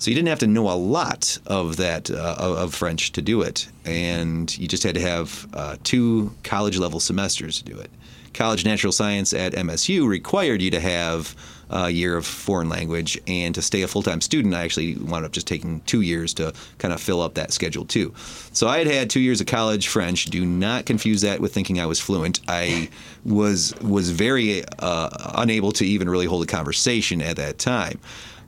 [0.00, 3.42] So you didn't have to know a lot of that uh, of French to do
[3.42, 7.90] it, and you just had to have uh, two college level semesters to do it.
[8.32, 11.36] College Natural Science at MSU required you to have
[11.68, 15.26] a year of foreign language, and to stay a full time student, I actually wound
[15.26, 18.14] up just taking two years to kind of fill up that schedule too.
[18.52, 20.24] So I had had two years of college French.
[20.24, 22.40] Do not confuse that with thinking I was fluent.
[22.48, 22.88] I
[23.26, 28.00] was was very uh, unable to even really hold a conversation at that time,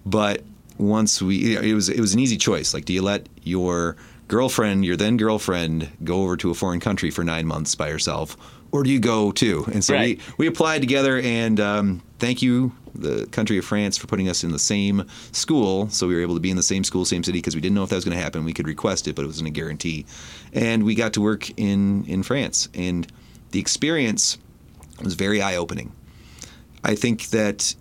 [0.06, 0.42] but
[0.82, 2.74] once we it was it was an easy choice.
[2.74, 3.96] Like do you let your
[4.28, 8.36] girlfriend your then girlfriend go over to a foreign country for nine months by herself
[8.72, 9.66] or do you go too?
[9.72, 10.18] And so Right.
[10.38, 14.44] we, we applied together and um, thank you the country of france for putting us
[14.44, 15.88] in the same school.
[15.90, 17.74] So we were able to be in the same school same city because we didn't
[17.74, 18.44] know if that was going to happen.
[18.44, 20.06] We could request it but it wasn't a guarantee.
[20.52, 23.06] And we got to work in in france and
[23.50, 24.38] the experience
[25.02, 25.92] was very eye-opening.
[26.84, 27.74] I think that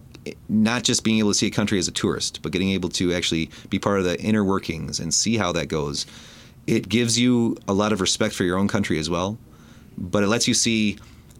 [0.49, 3.13] not just being able to see a country as a tourist, but getting able to
[3.13, 6.05] actually be part of the inner workings and see how that goes,
[6.67, 9.37] it gives you a lot of respect for your own country as well.
[9.97, 10.91] But it lets you see,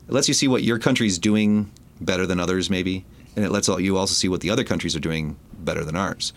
[0.08, 3.68] it lets you see what your country's doing better than others, maybe, and it lets
[3.68, 6.34] you also see what the other countries are doing better than ours.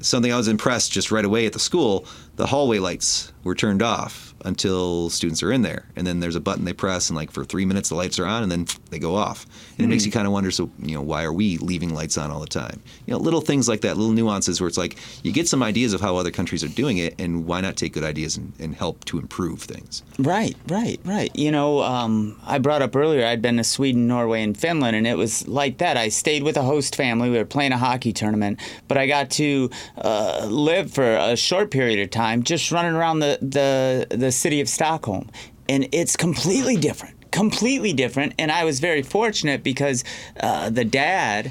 [0.00, 2.04] Something I was impressed just right away at the school,
[2.36, 5.86] the hallway lights were turned off until students are in there.
[5.96, 8.26] And then there's a button they press and like for 3 minutes the lights are
[8.26, 9.46] on and then they go off.
[9.76, 12.16] And it makes you kind of wonder so, you know, why are we leaving lights
[12.16, 12.80] on all the time?
[13.06, 15.92] You know, little things like that, little nuances where it's like you get some ideas
[15.92, 18.74] of how other countries are doing it and why not take good ideas and, and
[18.74, 20.02] help to improve things.
[20.18, 21.34] Right, right, right.
[21.34, 25.06] You know, um, I brought up earlier I'd been to Sweden, Norway, and Finland, and
[25.06, 25.96] it was like that.
[25.96, 27.30] I stayed with a host family.
[27.30, 31.70] We were playing a hockey tournament, but I got to uh, live for a short
[31.70, 35.30] period of time just running around the, the, the city of Stockholm.
[35.68, 38.34] And it's completely different, completely different.
[38.38, 40.04] And I was very fortunate because
[40.40, 41.50] uh, the dad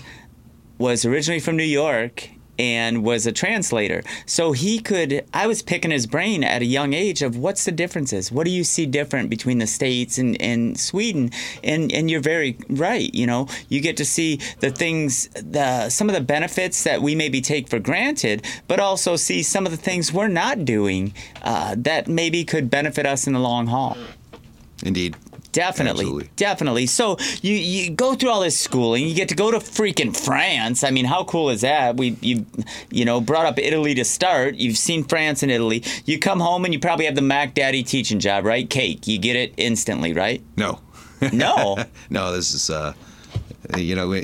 [0.77, 4.03] was originally from New York and was a translator.
[4.25, 7.71] So he could I was picking his brain at a young age of what's the
[7.71, 8.31] differences?
[8.31, 11.31] What do you see different between the States and, and Sweden?
[11.63, 16.09] And and you're very right, you know, you get to see the things the some
[16.09, 19.77] of the benefits that we maybe take for granted, but also see some of the
[19.77, 23.97] things we're not doing uh, that maybe could benefit us in the long haul.
[24.83, 25.15] Indeed.
[25.53, 26.29] Definitely, Absolutely.
[26.35, 26.85] definitely.
[26.87, 30.83] So you you go through all this schooling, you get to go to freaking France.
[30.83, 31.95] I mean, how cool is that?
[31.95, 32.45] We you
[32.89, 34.55] you know brought up Italy to start.
[34.55, 35.83] You've seen France and Italy.
[36.05, 38.69] You come home and you probably have the Mac Daddy teaching job, right?
[38.69, 39.07] Cake.
[39.07, 40.43] You get it instantly, right?
[40.57, 40.79] No.
[41.31, 41.77] No.
[42.09, 42.93] no, this is, uh,
[43.77, 44.21] you know,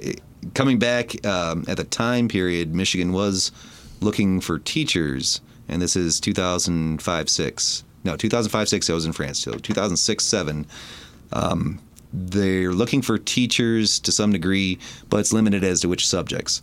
[0.54, 3.52] coming back um, at the time period, Michigan was
[4.02, 7.84] looking for teachers, and this is 2005 6.
[8.04, 9.40] No, 2005 6, I was in France.
[9.40, 10.66] So 2006 7.
[11.32, 11.80] Um,
[12.12, 16.62] they're looking for teachers to some degree, but it's limited as to which subjects.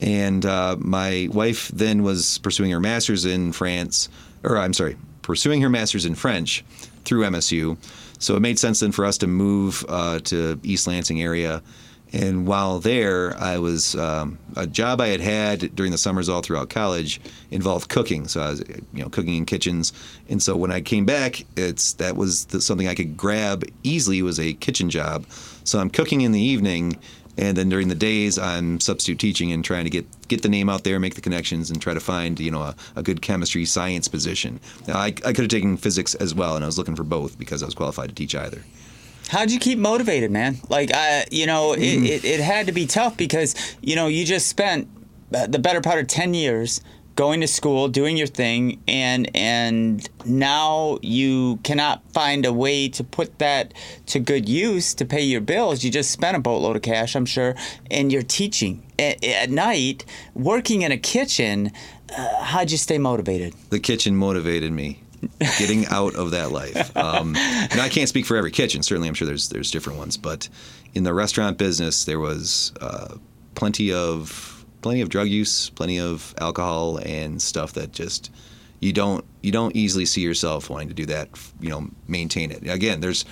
[0.00, 4.08] And uh, my wife then was pursuing her master's in France,
[4.42, 6.64] or I'm sorry, pursuing her master's in French
[7.04, 7.76] through MSU.
[8.18, 11.62] So it made sense then for us to move uh, to East Lansing area.
[12.12, 16.42] And while there, I was um, a job I had had during the summers all
[16.42, 17.20] throughout college
[17.50, 18.26] involved cooking.
[18.26, 18.60] So I was,
[18.92, 19.92] you know, cooking in kitchens.
[20.28, 24.22] And so when I came back, it's that was the, something I could grab easily
[24.22, 25.24] was a kitchen job.
[25.64, 26.98] So I'm cooking in the evening
[27.40, 30.68] and then during the days I'm substitute teaching and trying to get get the name
[30.68, 33.64] out there, make the connections, and try to find you know a, a good chemistry
[33.64, 34.60] science position.
[34.86, 37.38] Now, I, I could have taken physics as well, and I was looking for both
[37.38, 38.62] because I was qualified to teach either.
[39.28, 40.56] How'd you keep motivated, man?
[40.68, 42.04] Like, I, you know, it, Mm-hmm.
[42.06, 44.88] it, it had to be tough because, you know, you just spent
[45.34, 46.80] uh, the better part of 10 years
[47.16, 53.04] going to school, doing your thing, and and now you cannot find a way to
[53.04, 53.74] put that
[54.06, 55.84] to good use to pay your bills.
[55.84, 57.54] You just spent a boatload of cash, I'm sure,
[57.90, 61.72] and you're teaching at, at night, working in a kitchen.
[62.16, 63.54] Uh, how'd you stay motivated?
[63.68, 65.02] The kitchen motivated me.
[65.58, 66.96] Getting out of that life.
[66.96, 68.82] Um, and I can't speak for every kitchen.
[68.82, 70.16] Certainly, I'm sure there's there's different ones.
[70.16, 70.48] But
[70.94, 73.16] in the restaurant business, there was uh,
[73.54, 78.30] plenty of plenty of drug use, plenty of alcohol, and stuff that just
[78.80, 81.28] you don't you don't easily see yourself wanting to do that.
[81.60, 82.66] You know, maintain it.
[82.66, 83.24] Again, there's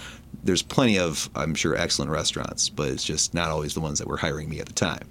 [0.44, 4.08] there's plenty of I'm sure excellent restaurants, but it's just not always the ones that
[4.08, 5.08] were hiring me at the time.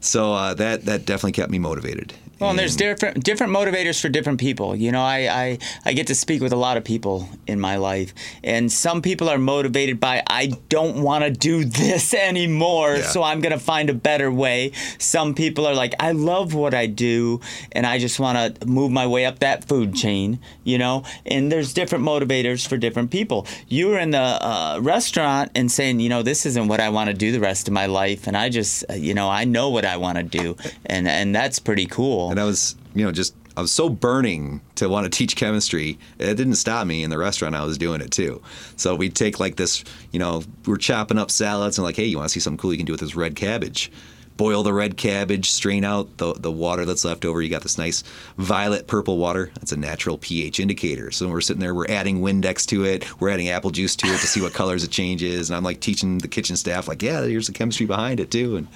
[0.00, 2.14] So uh, that that definitely kept me motivated.
[2.40, 4.74] Well, and there's different different motivators for different people.
[4.74, 7.76] You know, I, I I get to speak with a lot of people in my
[7.76, 13.02] life, and some people are motivated by I don't want to do this anymore, Yeah.
[13.02, 14.72] so I'm gonna find a better way.
[14.98, 17.40] Some people are like, I love what I do,
[17.72, 20.38] and I just want to move my way up that food chain.
[20.64, 23.46] You know, and there's different motivators for different people.
[23.68, 27.08] You were in the uh, restaurant and saying, you know, this isn't what I want
[27.08, 29.68] to do the rest of my life, and I just, uh, you know, I know
[29.68, 32.29] what I want to do, and and that's pretty cool.
[32.30, 35.98] And I was, you know, just I was so burning to want to teach chemistry.
[36.18, 37.56] It didn't stop me in the restaurant.
[37.56, 38.40] I was doing it too.
[38.76, 42.16] So we'd take like this, you know, we're chopping up salads and like, hey, you
[42.16, 43.90] want to see something cool you can do with this red cabbage?
[44.36, 47.42] Boil the red cabbage, strain out the, the water that's left over.
[47.42, 48.02] You got this nice
[48.38, 49.50] violet purple water.
[49.56, 51.10] That's a natural pH indicator.
[51.10, 53.20] So we're sitting there, we're adding Windex to it.
[53.20, 55.50] We're adding apple juice to it to see what colors it changes.
[55.50, 58.56] And I'm like teaching the kitchen staff, like, yeah, here's the chemistry behind it too.
[58.56, 58.68] And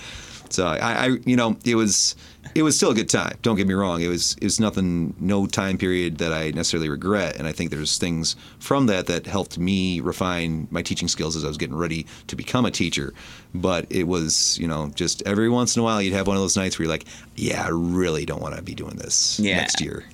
[0.54, 2.14] so I, I, you know, it was
[2.54, 3.36] it was still a good time.
[3.42, 4.00] Don't get me wrong.
[4.00, 7.36] It was it was nothing, no time period that I necessarily regret.
[7.36, 11.44] And I think there's things from that that helped me refine my teaching skills as
[11.44, 13.12] I was getting ready to become a teacher.
[13.54, 16.42] But it was, you know, just every once in a while you'd have one of
[16.42, 19.56] those nights where you're like, yeah, I really don't want to be doing this Yeah.
[19.56, 20.04] next year.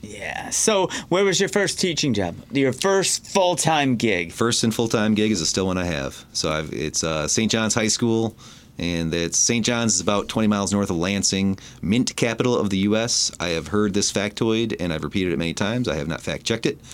[0.00, 0.50] Yeah.
[0.50, 2.36] So, where was your first teaching job?
[2.52, 4.30] Your first full time gig?
[4.30, 6.24] First and full time gig is still one I have.
[6.32, 7.50] So I've, it's uh, St.
[7.50, 8.36] John's High School,
[8.78, 9.64] and that St.
[9.64, 13.32] John's is about 20 miles north of Lansing, mint capital of the U.S.
[13.40, 15.88] I have heard this factoid, and I've repeated it many times.
[15.88, 16.78] I have not fact checked it.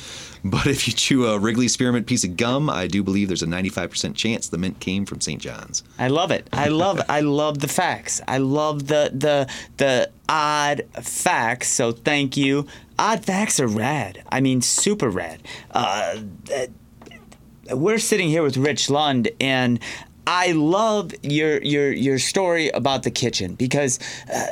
[0.46, 3.46] But if you chew a Wrigley Spearmint piece of gum, I do believe there's a
[3.46, 5.40] 95% chance the mint came from St.
[5.40, 5.82] John's.
[5.98, 6.50] I love it.
[6.52, 8.20] I love I love the facts.
[8.28, 11.68] I love the the the odd facts.
[11.68, 12.66] So thank you.
[12.98, 14.22] Odd facts are rad.
[14.30, 15.40] I mean, super rad.
[15.70, 16.18] Uh,
[16.54, 16.66] uh,
[17.76, 19.80] we're sitting here with Rich Lund, and
[20.26, 23.98] I love your your your story about the kitchen because.
[24.32, 24.46] Uh,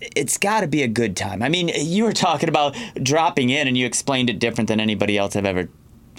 [0.00, 1.42] it's got to be a good time.
[1.42, 5.18] I mean, you were talking about dropping in, and you explained it different than anybody
[5.18, 5.68] else I've ever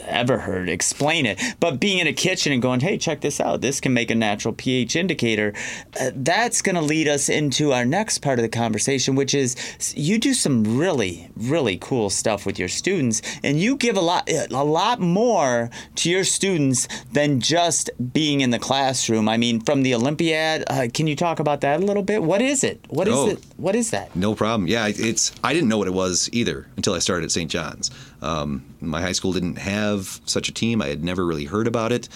[0.02, 1.40] ever heard explain it.
[1.60, 3.62] But being in a kitchen and going, "Hey, check this out.
[3.62, 5.54] This can make a natural pH indicator."
[6.00, 9.56] Uh, that's going to lead us into our next part of the conversation, which is
[9.96, 14.30] you do some really, really cool stuff with your students, and you give a lot,
[14.30, 19.28] a lot more to your students than just being in the classroom.
[19.30, 22.24] I mean, from the Olympiad, uh, can you talk about that a little bit?
[22.24, 22.80] What is it?
[22.90, 23.30] What is Oh.
[23.30, 23.40] it?
[23.58, 24.16] What is that?
[24.16, 24.68] No problem.
[24.68, 25.32] Yeah, it's.
[25.44, 27.50] I didn't know what it was either until I started at St.
[27.52, 27.92] John's.
[28.22, 30.82] Um, my high school didn't have such a team.
[30.82, 32.10] I had never really heard about it.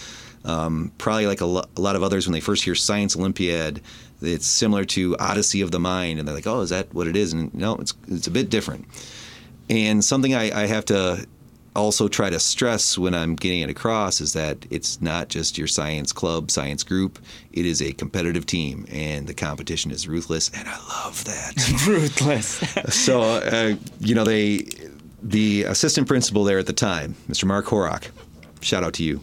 [0.46, 3.82] Um, probably like a, lo- a lot of others, when they first hear Science Olympiad,
[4.22, 7.16] it's similar to Odyssey of the Mind, and they're like, "Oh, is that what it
[7.16, 8.86] is?" And no, it's it's a bit different.
[9.70, 11.26] And something I, I have to
[11.76, 15.68] also try to stress when I'm getting it across is that it's not just your
[15.68, 17.20] science club, science group.
[17.52, 21.84] It is a competitive team, and the competition is ruthless, and I love that.
[21.88, 22.60] Ruthless.
[22.94, 24.66] so, uh, you know, they,
[25.24, 27.46] the assistant principal there at the time, Mr.
[27.46, 28.10] Mark Horak,
[28.62, 29.22] shout out to you.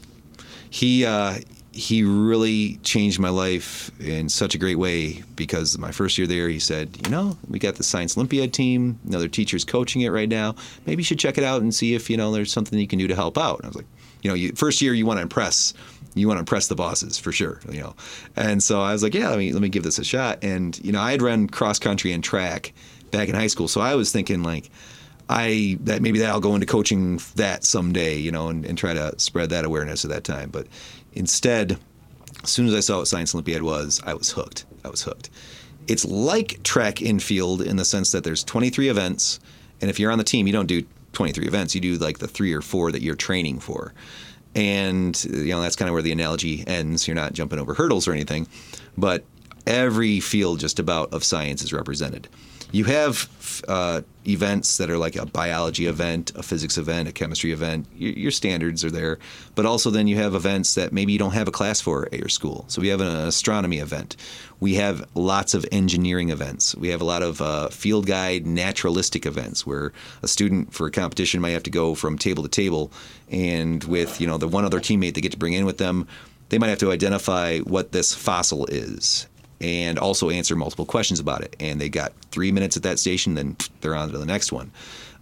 [0.70, 1.38] He, uh,
[1.72, 6.48] he really changed my life in such a great way because my first year there,
[6.48, 10.28] he said, you know, we got the Science Olympiad team, another teacher's coaching it right
[10.28, 10.56] now.
[10.86, 12.98] Maybe you should check it out and see if, you know, there's something you can
[12.98, 13.58] do to help out.
[13.58, 13.86] And I was like,
[14.22, 15.74] you know, you, first year you want to impress,
[16.14, 17.94] you want to impress the bosses for sure, you know.
[18.36, 20.42] And so I was like, yeah, let me let me give this a shot.
[20.42, 22.72] And you know, I had run cross country and track
[23.10, 24.70] back in high school, so I was thinking like,
[25.30, 28.92] I that maybe that I'll go into coaching that someday, you know, and, and try
[28.92, 30.50] to spread that awareness at that time.
[30.50, 30.66] But
[31.12, 31.78] instead,
[32.42, 34.66] as soon as I saw what Science Olympiad was, I was hooked.
[34.84, 35.30] I was hooked.
[35.86, 39.38] It's like track and field in the sense that there's 23 events,
[39.80, 41.76] and if you're on the team, you don't do 23 events.
[41.76, 43.94] You do like the three or four that you're training for.
[44.56, 47.06] And you know that's kind of where the analogy ends.
[47.06, 48.48] You're not jumping over hurdles or anything,
[48.98, 49.24] but
[49.64, 52.28] every field just about of science is represented.
[52.72, 57.52] You have uh, events that are like a biology event, a physics event, a chemistry
[57.52, 57.86] event.
[57.96, 59.18] Your, your, standards are there,
[59.54, 62.18] but also then you have events that maybe you don't have a class for at
[62.18, 62.64] your school.
[62.68, 64.16] So we have an astronomy event.
[64.60, 66.76] We have lots of engineering events.
[66.76, 69.92] We have a lot of uh, field guide naturalistic events where
[70.22, 72.92] a student for a competition might have to go from table to table,
[73.30, 76.06] and with you know the one other teammate they get to bring in with them,
[76.50, 79.26] they might have to identify what this fossil is
[79.60, 81.54] and also answer multiple questions about it.
[81.60, 84.70] And they got three minutes at that station, then they're on to the next one.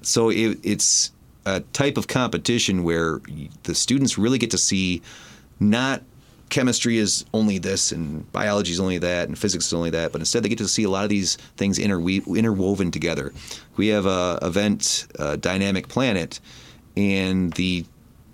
[0.02, 1.12] So it, it's
[1.44, 3.20] a type of competition where
[3.64, 5.02] the students really get to see
[5.60, 6.02] not
[6.50, 10.20] chemistry is only this and biology is only that and physics is only that, but
[10.20, 13.32] instead they get to see a lot of these things interwe- interwoven together.
[13.76, 15.06] We have a event,
[15.40, 16.40] Dynamic Planet,
[16.96, 17.84] and the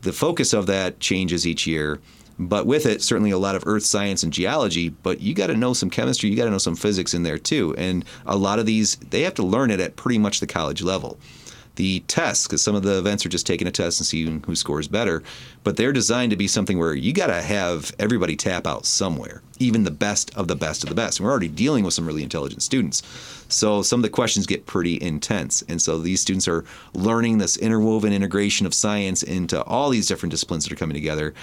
[0.02, 1.98] the focus of that changes each year
[2.38, 5.56] but with it, certainly a lot of earth science and geology, but you got to
[5.56, 7.74] know some chemistry, you got to know some physics in there too.
[7.76, 10.82] And a lot of these, they have to learn it at pretty much the college
[10.82, 11.18] level.
[11.76, 14.54] The tests, because some of the events are just taking a test and seeing who
[14.54, 15.24] scores better,
[15.64, 19.42] but they're designed to be something where you got to have everybody tap out somewhere,
[19.58, 21.18] even the best of the best of the best.
[21.18, 23.02] And we're already dealing with some really intelligent students.
[23.48, 25.62] So some of the questions get pretty intense.
[25.68, 30.30] And so these students are learning this interwoven integration of science into all these different
[30.30, 31.34] disciplines that are coming together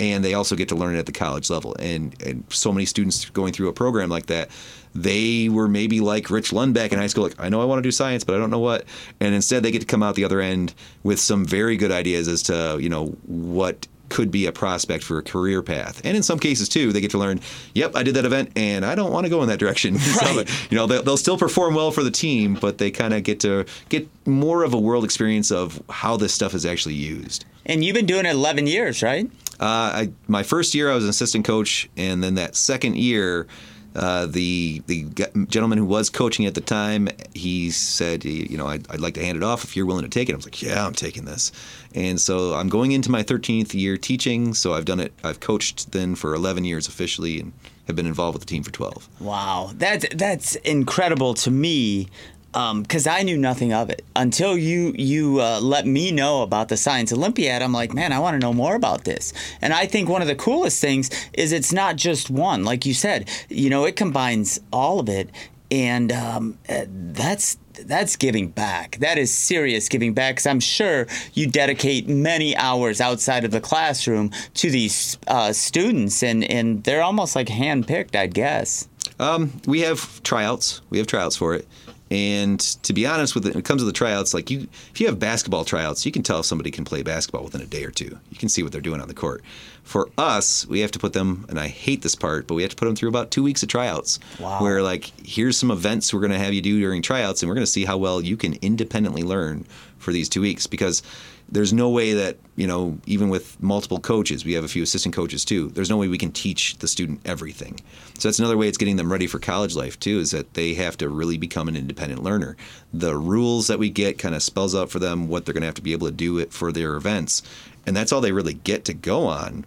[0.00, 1.76] and they also get to learn it at the college level.
[1.78, 4.50] And and so many students going through a program like that,
[4.94, 7.78] they were maybe like Rich Lund back in high school, like I know I want
[7.78, 8.84] to do science, but I don't know what.
[9.20, 10.74] And instead, they get to come out the other end
[11.04, 15.18] with some very good ideas as to you know what could be a prospect for
[15.18, 16.00] a career path.
[16.04, 17.40] And in some cases too, they get to learn,
[17.74, 19.98] yep, I did that event and I don't want to go in that direction.
[20.10, 20.48] Right.
[20.48, 23.22] so, you know, they'll, they'll, still perform well for the team, but they kind of
[23.22, 27.44] get to get more of a world experience of how this stuff is actually used.
[27.64, 29.30] And you've been doing it 11 years, right?
[29.60, 33.46] Uh, I, my first year, I was an assistant coach, and then that second year,
[33.94, 35.04] uh, the the
[35.48, 39.24] gentleman who was coaching at the time, he said, you know, I'd, I'd, like to
[39.24, 40.32] hand it off if you're willing to take it.
[40.32, 41.52] I was like, yeah, I'm taking this.
[41.94, 44.54] And so I'm going into my 13th year teaching.
[44.54, 45.12] So I've done it.
[45.24, 47.52] I've coached then for 11 years officially, and
[47.88, 49.08] have been involved with the team for 12.
[49.20, 52.08] Wow, that's that's incredible to me
[52.52, 56.68] because um, I knew nothing of it until you you uh, let me know about
[56.68, 57.62] the Science Olympiad.
[57.62, 59.32] I'm like, man, I want to know more about this.
[59.62, 62.94] And I think one of the coolest things is it's not just one, like you
[62.94, 63.28] said.
[63.48, 65.30] You know, it combines all of it,
[65.70, 68.98] and um, uh, that's that's giving back.
[68.98, 70.36] That is serious giving back.
[70.36, 76.22] Because I'm sure you dedicate many hours outside of the classroom to these uh, students,
[76.24, 78.88] and and they're almost like handpicked, I guess.
[79.20, 80.80] Um, we have tryouts.
[80.90, 81.68] We have tryouts for it.
[82.10, 85.00] And to be honest, with it, when it comes to the tryouts, like you, if
[85.00, 87.84] you have basketball tryouts, you can tell if somebody can play basketball within a day
[87.84, 88.18] or two.
[88.30, 89.44] You can see what they're doing on the court.
[89.84, 92.70] For us, we have to put them, and I hate this part, but we have
[92.70, 94.18] to put them through about two weeks of tryouts.
[94.40, 94.60] Wow.
[94.60, 97.54] Where like, here's some events we're going to have you do during tryouts, and we're
[97.54, 99.64] going to see how well you can independently learn
[99.98, 101.02] for these two weeks because
[101.50, 105.14] there's no way that you know even with multiple coaches we have a few assistant
[105.14, 107.78] coaches too there's no way we can teach the student everything.
[108.18, 110.74] So that's another way it's getting them ready for college life too is that they
[110.74, 112.56] have to really become an independent learner.
[112.92, 115.66] The rules that we get kind of spells out for them what they're going to
[115.66, 117.42] have to be able to do it for their events
[117.86, 119.64] and that's all they really get to go on.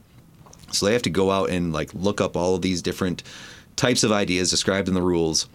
[0.71, 3.23] So they have to go out and like look up all of these different
[3.75, 5.47] types of ideas described in the rules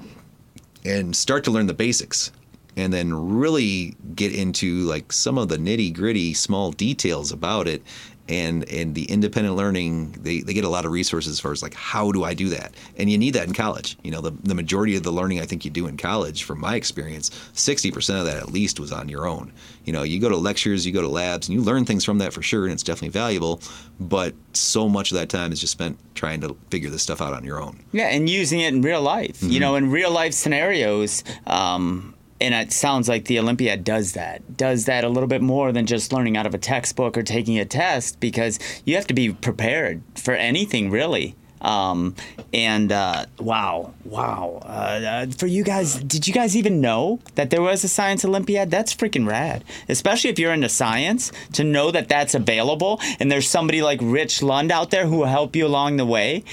[0.85, 2.33] and start to learn the basics
[2.79, 7.83] and then really get into like some of the nitty gritty small details about it.
[8.31, 11.63] And and the independent learning they, they get a lot of resources as far as
[11.63, 12.75] like how do i do that?
[12.99, 13.97] And you need that in college.
[14.03, 16.61] You know the, the majority of the learning i think you do in college from
[16.61, 19.51] my experience 60% of that at least was on your own.
[19.87, 22.19] You know you go to lectures you go to labs and you learn things from
[22.19, 23.63] that for sure and it's definitely valuable
[23.99, 27.33] but so much of that time is just spent trying to figure this stuff out
[27.33, 27.83] on your own.
[27.93, 29.53] Yeah and using it in real life mm-hmm.
[29.53, 34.57] you know in real life scenarios um, and it sounds like the Olympiad does that,
[34.57, 37.59] does that a little bit more than just learning out of a textbook or taking
[37.59, 41.35] a test because you have to be prepared for anything really.
[41.61, 42.15] Um,
[42.55, 44.61] and uh, wow, wow.
[44.63, 48.25] Uh, uh, for you guys, did you guys even know that there was a science
[48.25, 48.71] Olympiad?
[48.71, 51.33] That's freaking rad, especially if you're into science.
[51.55, 55.27] To know that that's available and there's somebody like Rich Lund out there who will
[55.27, 56.45] help you along the way.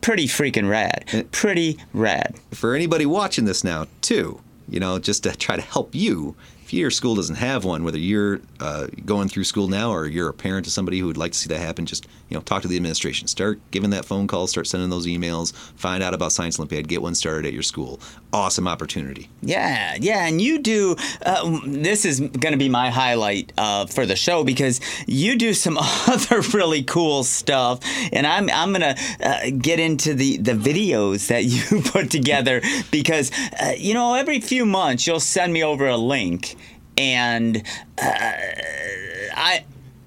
[0.00, 1.28] Pretty freaking rad.
[1.30, 2.34] Pretty rad.
[2.50, 6.34] For anybody watching this now, too, you know, just to try to help you.
[6.72, 10.34] Your school doesn't have one, whether you're uh, going through school now or you're a
[10.34, 12.68] parent to somebody who would like to see that happen, just you know, talk to
[12.68, 13.28] the administration.
[13.28, 14.46] Start giving that phone call.
[14.46, 15.52] Start sending those emails.
[15.76, 16.88] Find out about Science Olympiad.
[16.88, 18.00] Get one started at your school.
[18.32, 19.28] Awesome opportunity.
[19.42, 20.96] Yeah, yeah, and you do.
[21.20, 25.52] Uh, this is going to be my highlight uh, for the show because you do
[25.52, 25.76] some
[26.08, 27.80] other really cool stuff,
[28.12, 33.30] and I'm I'm gonna uh, get into the the videos that you put together because
[33.60, 36.56] uh, you know every few months you'll send me over a link,
[36.96, 37.62] and
[38.00, 39.64] uh, I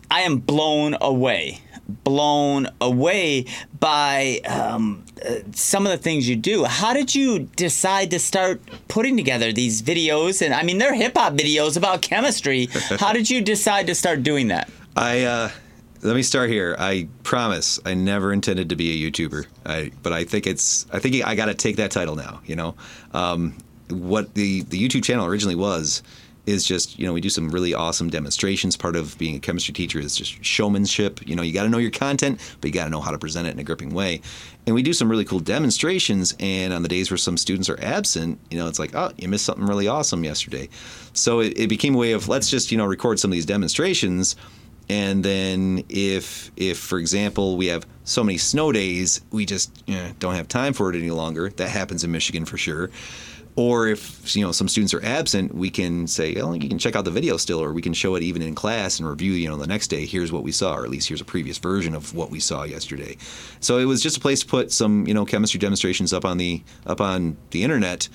[0.09, 3.45] I am blown away blown away
[3.79, 6.63] by um, uh, some of the things you do.
[6.63, 10.41] How did you decide to start putting together these videos?
[10.41, 12.69] And I mean, they're hip hop videos about chemistry.
[12.99, 14.69] How did you decide to start doing that?
[14.95, 15.49] I uh,
[16.01, 16.75] let me start here.
[16.79, 19.45] I promise I never intended to be a YouTuber.
[19.65, 22.41] I, but I think it's I think I got to take that title now.
[22.45, 22.75] You know,
[23.13, 23.55] um,
[23.89, 26.01] what the the YouTube channel originally was
[26.45, 28.77] is just you know we do some really awesome demonstrations.
[28.77, 31.25] Part of being a chemistry teacher is just showmanship.
[31.27, 33.17] You know you got to know your content but you got to know how to
[33.17, 34.21] present it in a gripping way.
[34.65, 37.79] And we do some really cool demonstrations and on the days where some students are
[37.81, 40.69] absent you know it's like oh you missed something really awesome yesterday.
[41.13, 43.45] So it, it became a way of let's just you know record some of these
[43.45, 44.35] demonstrations
[44.87, 50.11] and then if if for example we have so many snow days we just know,
[50.19, 51.49] don't have time for it any longer.
[51.49, 52.89] That happens in michigan for sure
[53.55, 56.95] or if you know some students are absent, we can say, oh, you can check
[56.95, 59.31] out the video still, or we can show it even in class and review.
[59.31, 61.57] You know, the next day, here's what we saw, or at least here's a previous
[61.57, 63.17] version of what we saw yesterday.
[63.61, 66.37] So it was just a place to put some you know chemistry demonstrations up on
[66.37, 68.09] the up on the internet,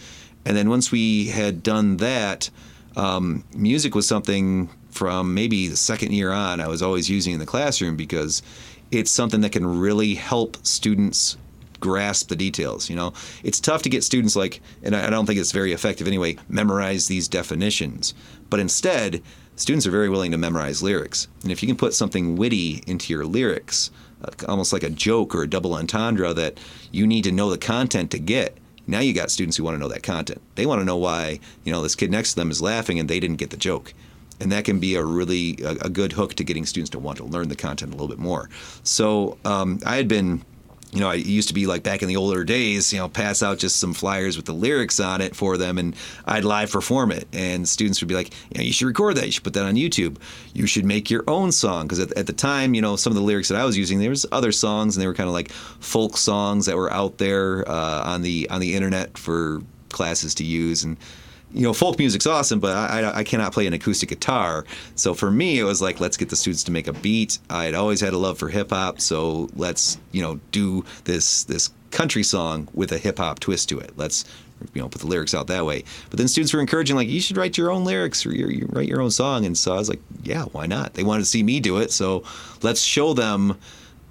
[0.45, 2.51] and then once we had done that,
[2.97, 7.39] um, music was something from maybe the second year on I was always using in
[7.39, 8.43] the classroom because
[8.91, 11.37] it's something that can really help students
[11.81, 12.89] grasp the details.
[12.89, 13.13] You know,
[13.43, 17.09] it's tough to get students like, and I don't think it's very effective anyway, memorize
[17.09, 18.15] these definitions.
[18.49, 19.23] But instead,
[19.57, 21.29] students are very willing to memorize lyrics.
[21.43, 23.91] And if you can put something witty into your lyrics,
[24.49, 26.61] almost like a joke or a double entendre that
[26.93, 28.57] you need to know the content to get,
[28.87, 30.43] now you got students who want to know that content.
[30.57, 33.09] They want to know why, you know, this kid next to them is laughing and
[33.09, 33.95] they didn't get the joke.
[34.41, 37.19] And that can be a really a, a good hook to getting students to want
[37.19, 38.49] to learn the content a little bit more.
[38.83, 40.43] So um, I had been
[40.93, 43.43] you know, I used to be like back in the older days, you know, pass
[43.43, 45.95] out just some flyers with the lyrics on it for them, and
[46.27, 47.29] I'd live perform it.
[47.33, 49.27] And students would be like, you know, you should record that.
[49.27, 50.17] You should put that on YouTube.
[50.53, 51.87] You should make your own song.
[51.87, 54.01] Because at, at the time, you know, some of the lyrics that I was using,
[54.01, 57.19] there was other songs, and they were kind of like folk songs that were out
[57.19, 60.83] there uh, on the on the internet for classes to use.
[60.83, 60.97] And
[61.53, 64.65] you know, folk music's awesome, but I, I, cannot play an acoustic guitar.
[64.95, 67.39] So for me, it was like, let's get the students to make a beat.
[67.49, 71.45] I had always had a love for hip hop, so let's you know do this
[71.45, 73.93] this country song with a hip hop twist to it.
[73.97, 74.25] Let's
[74.75, 75.85] you know put the lyrics out that way.
[76.11, 78.89] But then students were encouraging like, you should write your own lyrics or you write
[78.89, 79.45] your own song.
[79.45, 80.95] And so I was like, yeah, why not?
[80.95, 82.23] They wanted to see me do it, so
[82.63, 83.59] let's show them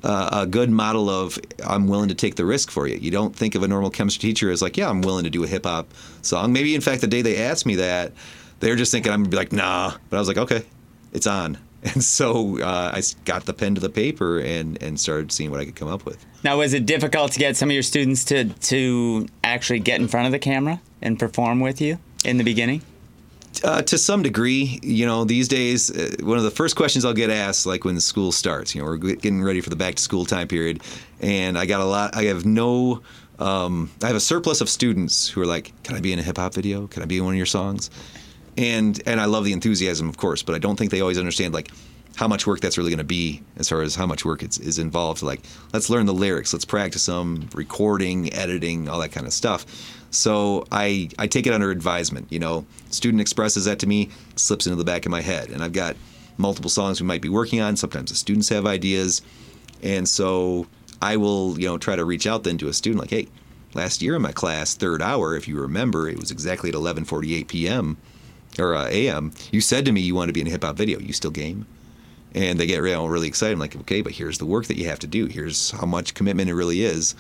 [0.04, 2.97] a good model of I'm willing to take the risk for you.
[2.97, 5.43] You don't think of a normal chemistry teacher as like, yeah, I'm willing to do
[5.43, 5.88] a hip hop
[6.22, 6.54] song.
[6.54, 8.14] Maybe in fact the day they asked me that,
[8.60, 9.93] they were just thinking I'm gonna be like, nah.
[10.10, 10.64] But I was like, okay,
[11.14, 11.58] it's on.
[11.82, 15.62] And so uh, I got the pen to the paper and, and started seeing what
[15.62, 16.26] I could come up with.
[16.43, 20.10] Now, was it difficult to get some of your students to to actually get in
[20.10, 22.82] front of the camera and perform with you in the beginning?
[23.64, 27.14] Uh, to some degree, you know, these days, uh, one of the first questions I'll
[27.14, 30.02] get asked, like when school starts, you know, we're getting ready for the back to
[30.02, 30.82] school time period,
[31.20, 32.16] and I got a lot.
[32.16, 33.02] I have no.
[33.39, 36.22] Um, I have a surplus of students who are like, "Can I be in a
[36.22, 36.88] hip hop video?
[36.88, 37.89] Can I be in one of your songs?"
[38.58, 41.54] And and I love the enthusiasm, of course, but I don't think they always understand
[41.54, 41.72] like
[42.16, 44.78] how much work that's really going to be as far as how much work is
[44.78, 45.22] involved.
[45.22, 45.41] Like,
[45.74, 49.66] let's learn the lyrics, let's practice them, recording, editing, all that kind of stuff.
[50.12, 52.28] So I I take it under advisement.
[52.32, 55.64] You know, student expresses that to me, slips into the back of my head, and
[55.64, 55.95] I've got
[56.38, 57.76] multiple songs we might be working on.
[57.76, 59.22] Sometimes the students have ideas,
[59.84, 60.68] and so
[61.01, 63.28] I will you know try to reach out then to a student like, hey,
[63.74, 67.47] last year in my class, third hour, if you remember, it was exactly at 11:48
[67.47, 67.97] p.m.
[68.57, 69.32] or uh, a.m.
[69.51, 70.99] You said to me you want to be in a hip hop video.
[70.99, 71.66] You still game?
[72.36, 73.53] And they get you know, really excited.
[73.53, 75.25] I'm like, okay, but here's the work that you have to do.
[75.25, 77.15] Here's how much commitment it really is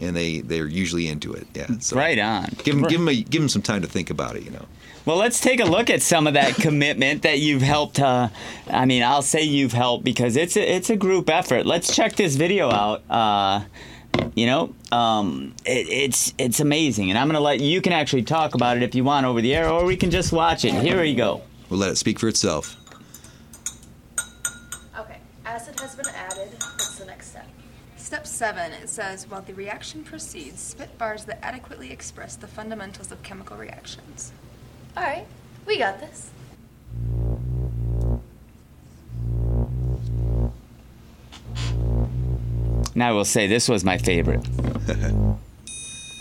[0.00, 1.46] and they they're usually into it.
[1.54, 2.46] Yeah, so Right on.
[2.64, 4.42] Give them give them a, give them some time to think about it.
[4.44, 4.66] You know.
[5.04, 8.00] Well, let's take a look at some of that commitment that you've helped.
[8.00, 8.28] Uh,
[8.70, 11.66] I mean, I'll say you've helped because it's a, it's a group effort.
[11.66, 13.02] Let's check this video out.
[13.08, 13.64] Uh,
[14.34, 18.54] you know, um, it, it's it's amazing, and I'm gonna let you can actually talk
[18.54, 20.74] about it if you want over the air, or we can just watch it.
[20.74, 21.42] Here we go.
[21.68, 22.76] We'll let it speak for itself.
[24.98, 26.48] Okay, acid has been added.
[26.52, 27.46] What's the next step?
[28.16, 33.12] Step 7, it says, while the reaction proceeds, spit bars that adequately express the fundamentals
[33.12, 34.32] of chemical reactions.
[34.96, 35.26] All right,
[35.66, 36.30] we got this.
[42.94, 44.48] Now I will say this was my favorite.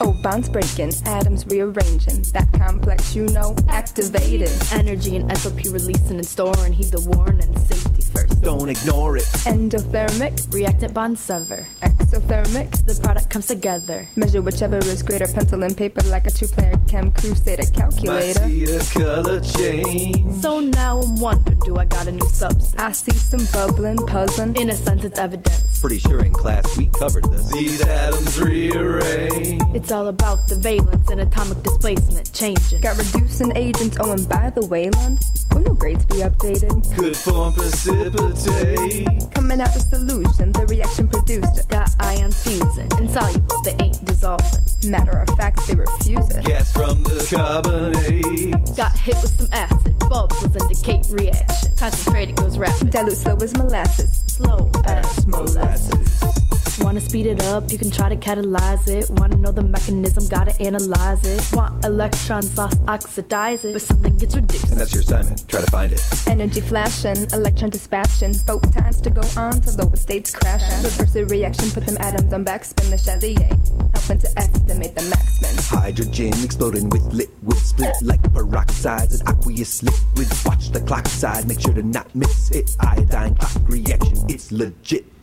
[0.01, 4.51] Oh, bonds breaking, atoms rearranging, that complex, you know, activated.
[4.73, 8.41] Energy and enthalpy releasing and storing, heed the warning, safety first.
[8.41, 9.23] Don't ignore it.
[9.47, 11.65] Endothermic, Reactant bond sever.
[11.81, 14.05] exothermic, The product comes together.
[14.17, 18.41] measure whichever is greater, pencil and paper like a two-player chem crusader calculator.
[18.41, 18.79] I calculator.
[18.81, 20.41] see a color change.
[20.41, 22.75] So now I'm wondering, do I got a new substance?
[22.77, 24.57] I see some bubbling, puzzling.
[24.57, 25.79] In a sense, it's evidence.
[25.79, 27.49] Pretty sure in class we covered this.
[27.51, 29.61] These atoms rearrange.
[29.75, 32.81] It's all about the valence and atomic displacement changing.
[32.81, 35.19] Got reducing agents, oh, and by the way, Lund,
[35.53, 36.95] will your grades be updated?
[36.95, 39.07] Could form precipitate.
[39.33, 41.67] Coming out the solution, the reaction produced.
[41.69, 44.63] Got ions fusing, insoluble, they ain't dissolving.
[44.89, 46.45] Matter of fact, they refuse it.
[46.45, 48.75] Gas from the carbonate.
[48.75, 51.71] Got hit with some acid, bubbles indicate reaction.
[51.77, 54.23] Concentrated goes rapid, Dilute slow as molasses.
[54.27, 56.44] slow as Molasses.
[56.79, 59.09] Wanna speed it up, you can try to catalyze it.
[59.09, 61.55] Wanna know the mechanism, gotta analyze it.
[61.55, 63.73] Want electrons lost, oxidize it.
[63.73, 64.71] But something gets reduced.
[64.71, 65.47] And that's your assignment.
[65.47, 66.01] Try to find it.
[66.27, 70.83] Energy flashing, electron dispatching, photons to go on to lower states crashing.
[70.83, 72.89] Reverse the reaction, put them atoms on backspin.
[72.89, 73.49] The Chatelier,
[73.93, 75.81] helping to estimate the maximum.
[75.81, 80.27] Hydrogen exploding with liquid split like peroxides and aqueous liquid.
[80.45, 82.75] Watch the clock side, make sure to not miss it.
[82.79, 85.14] Iodine clock reaction, it's legit.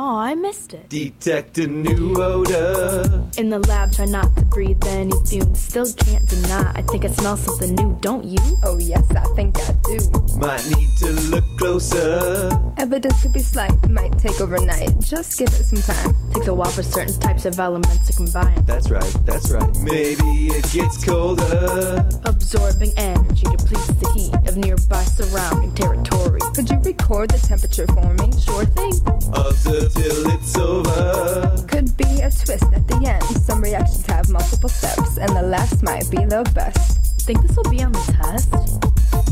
[0.00, 0.88] Oh, I missed it.
[0.88, 3.26] Detect a new odor.
[3.36, 5.60] In the lab, try not to breathe any fumes.
[5.60, 6.70] Still can't deny.
[6.76, 8.38] I think I smell something new, don't you?
[8.62, 9.98] Oh yes, I think I do.
[10.38, 12.48] Might need to look closer.
[12.76, 15.00] Evidence could be slight, might take overnight.
[15.00, 16.14] Just give it some time.
[16.32, 18.64] Takes a while for certain types of elements to combine.
[18.66, 19.76] That's right, that's right.
[19.82, 22.06] Maybe it gets colder.
[22.24, 26.38] Absorbing energy depletes the heat of nearby surrounding territory.
[26.54, 28.30] Could you record the temperature for me?
[28.40, 28.94] Sure thing.
[29.34, 31.64] Observe till it's over.
[31.68, 33.22] Could be a twist at the end.
[33.40, 37.22] Some reactions have multiple steps, and the last might be the best.
[37.22, 39.27] Think this will be on the test?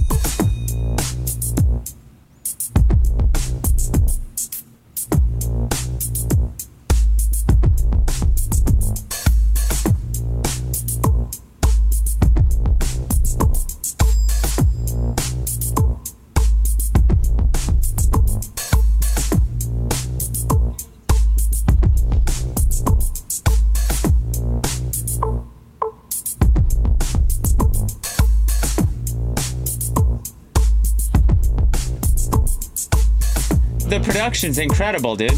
[33.88, 35.30] The production's incredible, dude.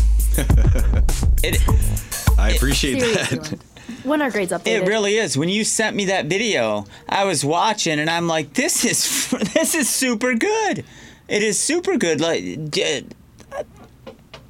[1.43, 1.61] it
[2.39, 3.59] I appreciate Seriously, that.
[4.05, 4.83] When are grades updated?
[4.83, 5.37] it really is.
[5.37, 9.75] When you sent me that video, I was watching and I'm like, this is this
[9.75, 10.85] is super good.
[11.29, 12.21] It is super good.
[12.21, 13.15] Like it,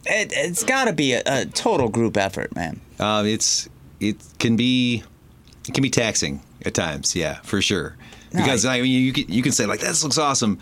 [0.06, 2.80] it's got to be a, a total group effort, man.
[3.00, 3.68] Um, it's
[4.00, 5.02] it can be
[5.66, 7.96] it can be taxing at times, yeah, for sure.
[8.30, 10.58] Because I mean, you can, you can say like this looks awesome,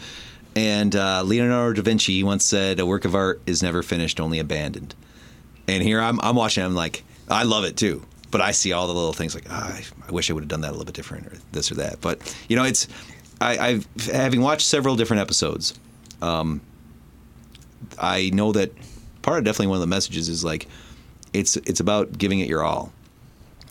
[0.56, 4.38] and uh, Leonardo da Vinci once said a work of art is never finished, only
[4.38, 4.94] abandoned.
[5.68, 8.86] And here I'm I'm watching, I'm like I love it too, but I see all
[8.86, 10.86] the little things like ah, I, I wish I would have done that a little
[10.86, 12.00] bit different or this or that.
[12.00, 12.88] But you know, it's
[13.40, 15.78] I, I've having watched several different episodes.
[16.22, 16.62] Um,
[17.98, 18.72] I know that
[19.22, 20.66] part of definitely one of the messages is like
[21.32, 22.92] it's it's about giving it your all.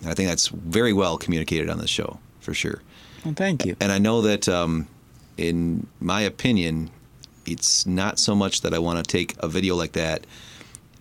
[0.02, 2.82] And I think that's very well communicated on this show for sure.
[3.24, 3.76] Well, thank you.
[3.80, 4.88] And I know that, um,
[5.38, 6.90] in my opinion,
[7.46, 10.26] it's not so much that I want to take a video like that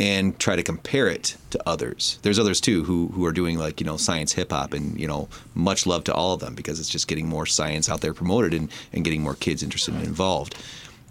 [0.00, 2.18] and try to compare it to others.
[2.22, 5.06] There's others too who who are doing like you know science hip hop, and you
[5.06, 8.12] know much love to all of them because it's just getting more science out there
[8.12, 10.56] promoted and and getting more kids interested and involved.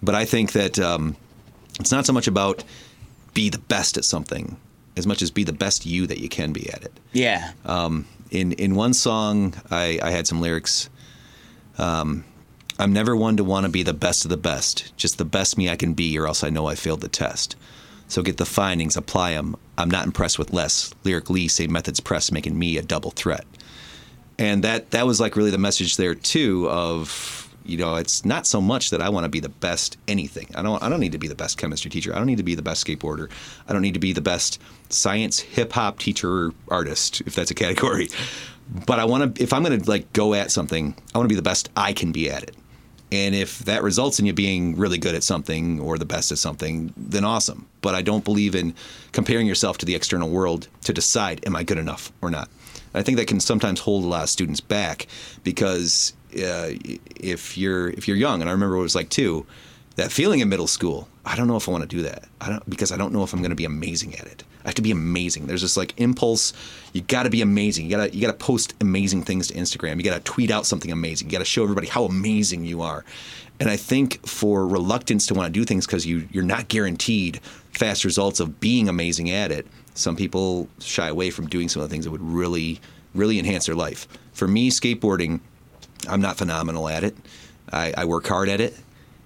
[0.02, 1.16] But I think that um,
[1.80, 2.64] it's not so much about
[3.34, 4.58] be the best at something
[4.96, 7.54] as much as be the best you that you can be at it Yeah.
[8.30, 10.88] in in one song I, I had some lyrics
[11.80, 12.24] um,
[12.84, 15.58] i'm never one to want to be the best of the best just the best
[15.58, 17.56] me i can be or else i know i failed the test
[18.08, 19.56] So get the findings, apply them.
[19.78, 20.94] I'm not impressed with less.
[21.04, 23.46] Lyric Lee say methods press, making me a double threat.
[24.38, 28.46] And that that was like really the message there too of you know it's not
[28.46, 30.48] so much that I want to be the best anything.
[30.54, 32.14] I don't I don't need to be the best chemistry teacher.
[32.14, 33.32] I don't need to be the best skateboarder.
[33.68, 37.56] I don't need to be the best science hip hop teacher artist if that's a
[37.56, 38.10] category.
[38.86, 41.34] But I want to if I'm going to like go at something, I want to
[41.34, 42.56] be the best I can be at it.
[43.14, 46.40] And if that results in you being really good at something or the best at
[46.40, 47.68] something, then awesome.
[47.82, 48.74] But I don't believe in
[49.12, 52.50] comparing yourself to the external world to decide, am I good enough or not?
[52.96, 55.06] I think that can sometimes hold a lot of students back
[55.44, 56.72] because uh,
[57.16, 59.46] if you're if you're young, and I remember what it was like too,
[59.96, 61.08] that feeling in middle school.
[61.24, 62.28] I don't know if I want to do that.
[62.42, 64.44] I don't because I don't know if I'm going to be amazing at it.
[64.64, 65.48] I have to be amazing.
[65.48, 66.54] There's this like impulse.
[66.94, 67.86] You got to be amazing.
[67.86, 69.98] You gotta you gotta post amazing things to Instagram.
[69.98, 71.28] You gotta tweet out something amazing.
[71.28, 73.04] You gotta show everybody how amazing you are.
[73.60, 77.42] And I think for reluctance to want to do things because you you're not guaranteed
[77.72, 81.90] fast results of being amazing at it, some people shy away from doing some of
[81.90, 82.80] the things that would really
[83.14, 84.08] really enhance their life.
[84.32, 85.40] For me, skateboarding,
[86.08, 87.16] I'm not phenomenal at it.
[87.72, 88.76] I, I work hard at it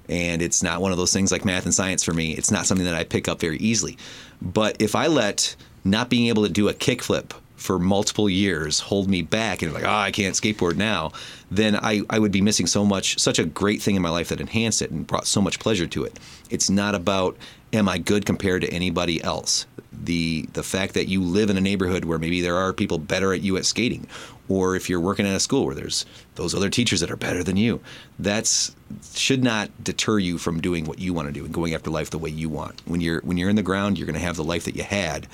[0.10, 2.32] and it's not one of those things like math and science for me.
[2.32, 3.98] It's not something that I pick up very easily.
[4.42, 9.10] But if I let not being able to do a kickflip for multiple years hold
[9.10, 11.12] me back and like, oh, I can't skateboard now,
[11.50, 14.30] then I, I would be missing so much, such a great thing in my life
[14.30, 16.20] that enhanced it and brought so much pleasure to it.
[16.50, 17.36] It's not about
[17.74, 19.66] am I good compared to anybody else.
[19.92, 23.34] The the fact that you live in a neighborhood where maybe there are people better
[23.34, 24.08] at you at skating,
[24.50, 27.44] or if you're working at a school where there's those other teachers that are better
[27.44, 27.82] than you,
[28.20, 28.76] that's
[29.14, 32.10] should not deter you from doing what you want to do and going after life
[32.10, 32.82] the way you want.
[32.86, 34.84] When you're when you're in the ground, you're going to have the life that you
[34.84, 35.28] had,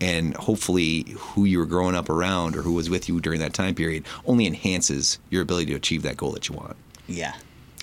[0.00, 3.52] and hopefully who you were growing up around or who was with you during that
[3.52, 6.76] time period only enhances your ability to achieve that goal that you want.
[7.06, 7.34] Yeah.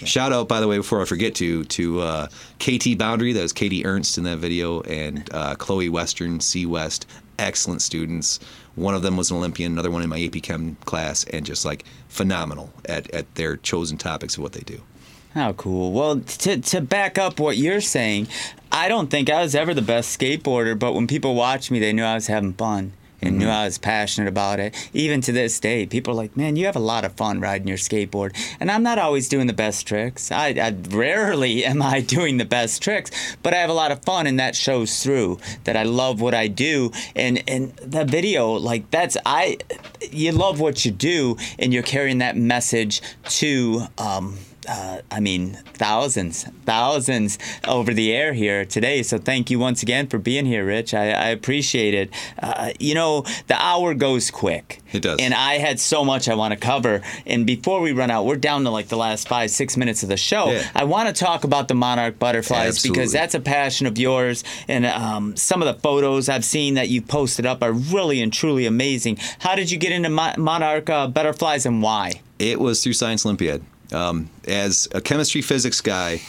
[0.03, 2.27] Shout out, by the way, before I forget to to uh,
[2.59, 7.07] KT Boundary, that was Katie Ernst in that video, and uh, Chloe Western, C West,
[7.39, 8.39] excellent students.
[8.75, 11.65] One of them was an Olympian, another one in my AP Chem class, and just
[11.65, 14.81] like phenomenal at, at their chosen topics of what they do.
[15.33, 15.91] How cool.
[15.91, 18.27] Well, to, to back up what you're saying,
[18.71, 21.93] I don't think I was ever the best skateboarder, but when people watched me, they
[21.93, 23.39] knew I was having fun and mm-hmm.
[23.39, 24.75] knew I was passionate about it.
[24.93, 27.67] Even to this day, people are like, "Man, you have a lot of fun riding
[27.67, 30.31] your skateboard." And I'm not always doing the best tricks.
[30.31, 33.11] I, I, rarely am I doing the best tricks,
[33.43, 35.39] but I have a lot of fun, and that shows through.
[35.63, 39.57] That I love what I do, and and the video, like that's I,
[40.11, 43.87] you love what you do, and you're carrying that message to.
[43.97, 44.37] Um,
[44.67, 47.37] uh, I mean, thousands, thousands
[47.67, 49.03] over the air here today.
[49.03, 50.93] So thank you once again for being here, Rich.
[50.93, 52.09] I, I appreciate it.
[52.41, 54.81] Uh, you know, the hour goes quick.
[54.91, 55.19] It does.
[55.19, 57.01] And I had so much I want to cover.
[57.25, 60.09] And before we run out, we're down to like the last five, six minutes of
[60.09, 60.51] the show.
[60.51, 60.69] Yeah.
[60.75, 62.99] I want to talk about the monarch butterflies Absolutely.
[62.99, 64.43] because that's a passion of yours.
[64.67, 68.31] And um, some of the photos I've seen that you posted up are really and
[68.31, 69.17] truly amazing.
[69.39, 72.21] How did you get into mo- monarch uh, butterflies and why?
[72.39, 73.63] It was through Science Olympiad.
[73.91, 76.21] Um, as a chemistry physics guy,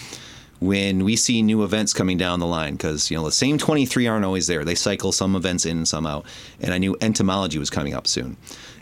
[0.61, 4.07] when we see new events coming down the line, because you know the same 23
[4.07, 4.65] aren't always there.
[4.65, 6.27] They cycle some events in and some out.
[6.61, 8.37] And I knew entomology was coming up soon,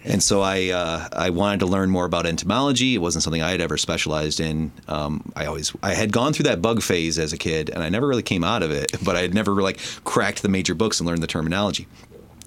[0.04, 2.94] and so I uh, I wanted to learn more about entomology.
[2.94, 4.72] It wasn't something I had ever specialized in.
[4.88, 7.88] Um, I always I had gone through that bug phase as a kid, and I
[7.90, 8.92] never really came out of it.
[9.06, 11.86] But I had never like cracked the major books and learned the terminology.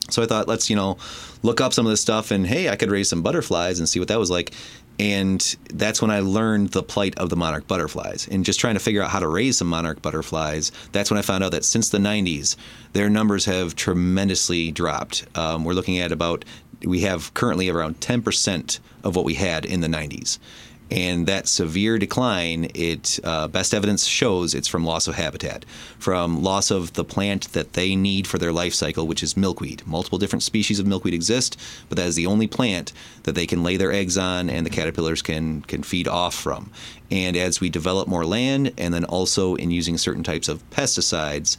[0.09, 0.97] So I thought, let's you know,
[1.43, 3.99] look up some of this stuff, and hey, I could raise some butterflies and see
[3.99, 4.51] what that was like.
[4.99, 8.27] And that's when I learned the plight of the monarch butterflies.
[8.29, 11.21] And just trying to figure out how to raise some monarch butterflies, that's when I
[11.21, 12.57] found out that since the 90s,
[12.91, 15.25] their numbers have tremendously dropped.
[15.35, 16.43] Um, we're looking at about,
[16.83, 20.37] we have currently around 10% of what we had in the 90s
[20.91, 25.65] and that severe decline it uh, best evidence shows it's from loss of habitat
[25.97, 29.85] from loss of the plant that they need for their life cycle which is milkweed.
[29.85, 33.63] Multiple different species of milkweed exist but that is the only plant that they can
[33.63, 36.71] lay their eggs on and the caterpillars can can feed off from.
[37.11, 41.57] And as we develop more land and then also in using certain types of pesticides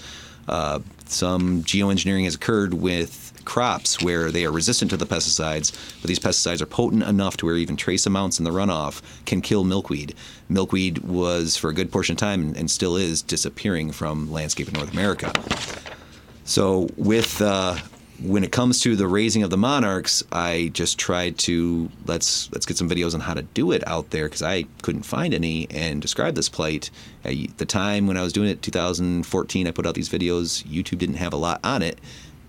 [0.48, 6.08] uh, some geoengineering has occurred with crops where they are resistant to the pesticides, but
[6.08, 9.64] these pesticides are potent enough to where even trace amounts in the runoff can kill
[9.64, 10.14] milkweed.
[10.48, 14.74] Milkweed was, for a good portion of time, and still is, disappearing from landscape in
[14.74, 15.32] North America.
[16.44, 17.76] So, with uh,
[18.22, 22.66] when it comes to the raising of the monarchs, I just tried to let's let's
[22.66, 25.68] get some videos on how to do it out there because I couldn't find any
[25.70, 26.90] and describe this plight.
[27.24, 30.64] At the time when I was doing it, 2014, I put out these videos.
[30.64, 31.98] YouTube didn't have a lot on it,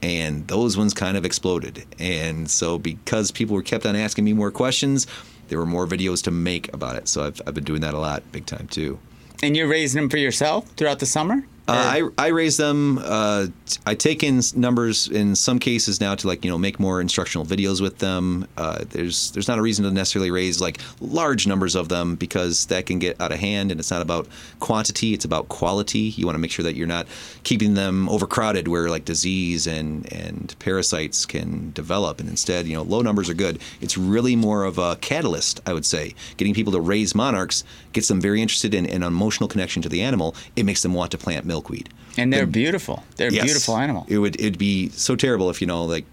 [0.02, 1.86] and those ones kind of exploded.
[2.00, 5.08] And so because people were kept on asking me more questions,
[5.50, 7.08] there were more videos to make about it.
[7.08, 9.00] So I've, I've been doing that a lot, big time too.
[9.44, 11.44] And you're raising them for yourself throughout the summer?
[11.68, 13.00] Uh, I, I raise them.
[13.02, 13.48] Uh,
[13.86, 17.46] I take in numbers in some cases now to like you know make more instructional
[17.46, 18.48] videos with them.
[18.58, 22.66] Uh, there's there's not a reason to necessarily raise like large numbers of them because
[22.68, 24.28] that can get out of hand and it's not about
[24.60, 25.14] quantity.
[25.14, 26.00] It's about quality.
[26.00, 27.08] You want to make sure that you're not
[27.44, 32.20] keeping them overcrowded where like disease and and parasites can develop.
[32.20, 33.60] And instead, you know, low numbers are good.
[33.82, 36.16] It's really more of a catalyst, I would say.
[36.38, 40.02] Getting people to raise monarchs gets them very interested in an emotional connection to the
[40.02, 40.36] animal.
[40.56, 41.90] It makes them want to plant milkweed.
[42.18, 43.04] And they're The- beautiful.
[43.18, 43.46] They're Yes.
[43.46, 44.06] beautiful animal.
[44.10, 46.06] It would it'd be so terrible if you know like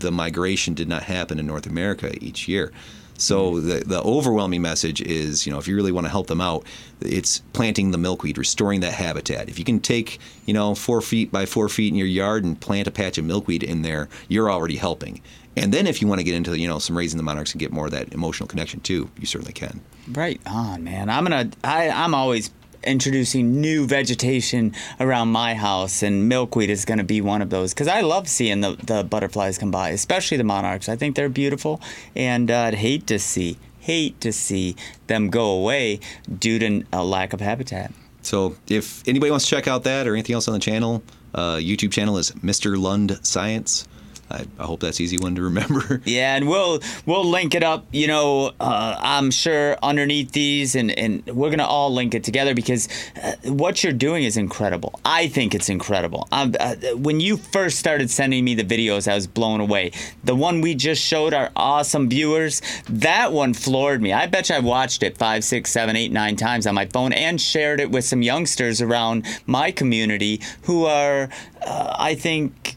[0.00, 2.72] the migration did not happen in North America each year.
[3.16, 6.40] So the the overwhelming message is, you know, if you really want to help them
[6.40, 6.64] out,
[7.00, 9.48] it's planting the milkweed, restoring that habitat.
[9.48, 12.58] If you can take, you know, four feet by four feet in your yard and
[12.60, 15.22] plant a patch of milkweed in there, you're already helping.
[15.56, 17.60] And then if you want to get into, you know, some raising the monarchs and
[17.60, 19.80] get more of that emotional connection too, you certainly can.
[20.10, 21.08] Right on, man.
[21.08, 21.50] I'm gonna.
[21.62, 22.50] I, I'm always
[22.86, 27.88] introducing new vegetation around my house, and milkweed is gonna be one of those because
[27.88, 30.88] I love seeing the the butterflies come by, especially the monarchs.
[30.88, 31.80] I think they're beautiful,
[32.14, 34.76] and uh, I'd hate to see hate to see
[35.08, 36.00] them go away
[36.38, 37.92] due to a lack of habitat.
[38.22, 41.02] So if anybody wants to check out that or anything else on the channel,
[41.34, 42.78] uh, YouTube channel is Mr.
[42.78, 43.86] Lund Science.
[44.34, 45.82] I, I hope that's easy one to remember.
[46.04, 47.86] Yeah, and we'll we'll link it up.
[47.92, 52.54] You know, uh, I'm sure underneath these, and and we're gonna all link it together
[52.54, 52.88] because
[53.22, 54.98] uh, what you're doing is incredible.
[55.04, 56.28] I think it's incredible.
[56.30, 59.92] Um, uh, when you first started sending me the videos, I was blown away.
[60.24, 64.12] The one we just showed our awesome viewers, that one floored me.
[64.12, 67.12] I bet you I watched it five, six, seven, eight, nine times on my phone
[67.12, 71.28] and shared it with some youngsters around my community who are,
[71.66, 72.76] uh, I think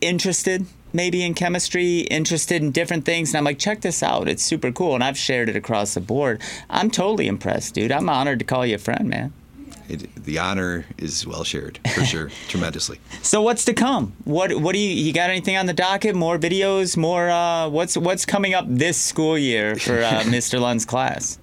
[0.00, 3.30] interested maybe in chemistry, interested in different things.
[3.30, 4.28] And I'm like, check this out.
[4.28, 4.94] It's super cool.
[4.94, 6.40] And I've shared it across the board.
[6.70, 7.92] I'm totally impressed, dude.
[7.92, 9.32] I'm honored to call you a friend, man.
[9.88, 13.00] It, the honor is well shared for sure, tremendously.
[13.22, 14.14] So what's to come?
[14.24, 16.14] What what do you you got anything on the docket?
[16.14, 16.94] More videos?
[16.94, 20.60] More uh what's what's coming up this school year for uh, Mr.
[20.60, 21.38] Lund's class?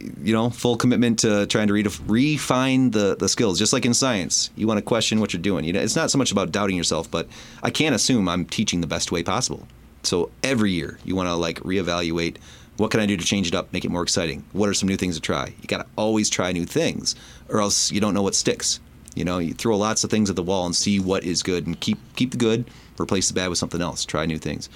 [0.00, 3.94] You know, full commitment to trying to redef- refine the, the skills, just like in
[3.94, 4.50] science.
[4.54, 5.64] You want to question what you're doing.
[5.64, 7.28] You know, it's not so much about doubting yourself, but
[7.62, 9.66] I can't assume I'm teaching the best way possible.
[10.04, 12.36] So every year, you want to like reevaluate
[12.76, 14.44] what can I do to change it up, make it more exciting.
[14.52, 15.52] What are some new things to try?
[15.60, 17.16] You got to always try new things,
[17.48, 18.78] or else you don't know what sticks.
[19.16, 21.66] You know, you throw lots of things at the wall and see what is good,
[21.66, 22.70] and keep keep the good,
[23.00, 24.04] replace the bad with something else.
[24.04, 24.68] Try new things.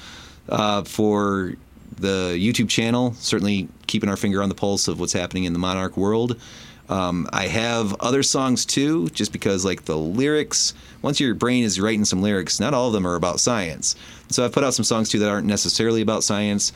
[0.49, 1.55] Uh, for
[1.97, 5.59] the YouTube channel, certainly keeping our finger on the pulse of what's happening in the
[5.59, 6.41] Monarch world.
[6.89, 11.81] Um, I have other songs too, just because like the lyrics, once your brain is
[11.81, 13.97] writing some lyrics, not all of them are about science.
[14.29, 16.73] So I've put out some songs too that aren't necessarily about science.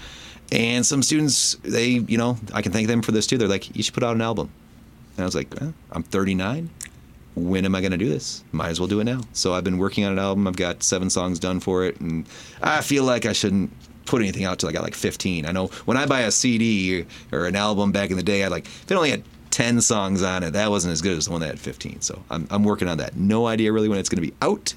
[0.52, 3.36] And some students, they, you know, I can thank them for this too.
[3.36, 4.50] They're like, you should put out an album.
[5.16, 6.70] And I was like, eh, I'm 39.
[7.34, 8.44] When am I going to do this?
[8.52, 9.20] Might as well do it now.
[9.32, 10.46] So I've been working on an album.
[10.46, 12.00] I've got seven songs done for it.
[12.00, 12.26] And
[12.62, 13.70] I feel like I shouldn't
[14.07, 15.46] put anything out till I got like 15.
[15.46, 18.48] I know when I buy a CD or an album back in the day, I
[18.48, 21.32] like, if it only had 10 songs on it, that wasn't as good as the
[21.32, 22.00] one that had 15.
[22.00, 23.16] So I'm, I'm working on that.
[23.16, 24.74] No idea really when it's going to be out,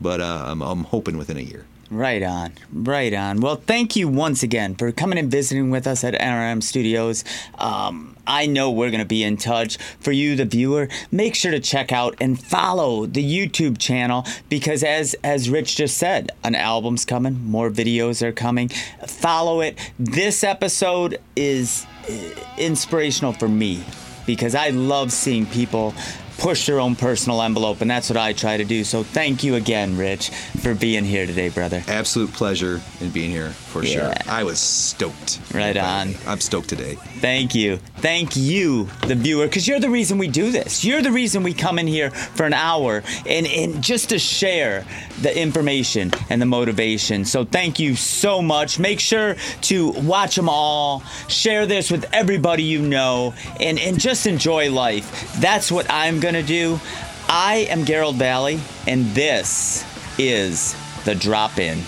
[0.00, 1.64] but uh, I'm, I'm hoping within a year.
[1.90, 3.40] Right on, right on.
[3.40, 7.22] Well, thank you once again for coming and visiting with us at NRM Studios.
[7.58, 9.76] Um, I know we're going to be in touch.
[10.00, 14.82] For you, the viewer, make sure to check out and follow the YouTube channel because,
[14.82, 18.68] as as Rich just said, an album's coming, more videos are coming.
[19.06, 19.78] Follow it.
[19.96, 22.12] This episode is uh,
[22.58, 23.84] inspirational for me
[24.26, 25.94] because I love seeing people
[26.38, 28.84] push their own personal envelope, and that's what I try to do.
[28.84, 31.82] So thank you again, Rich, for being here today, brother.
[31.88, 34.12] Absolute pleasure in being here for sure.
[34.26, 35.40] I was stoked.
[35.52, 36.14] Right on.
[36.26, 36.94] I'm stoked today.
[37.20, 37.76] Thank you.
[37.96, 40.84] Thank you, the viewer, because you're the reason we do this.
[40.84, 44.84] You're the reason we come in here for an hour and, and just to share
[45.22, 47.24] the information and the motivation.
[47.24, 48.78] So thank you so much.
[48.78, 54.26] Make sure to watch them all, share this with everybody you know, and, and just
[54.26, 55.34] enjoy life.
[55.40, 56.80] That's what I'm going to do.
[57.28, 59.84] I am Garold Vallie, and this
[60.18, 61.82] is The Drop In.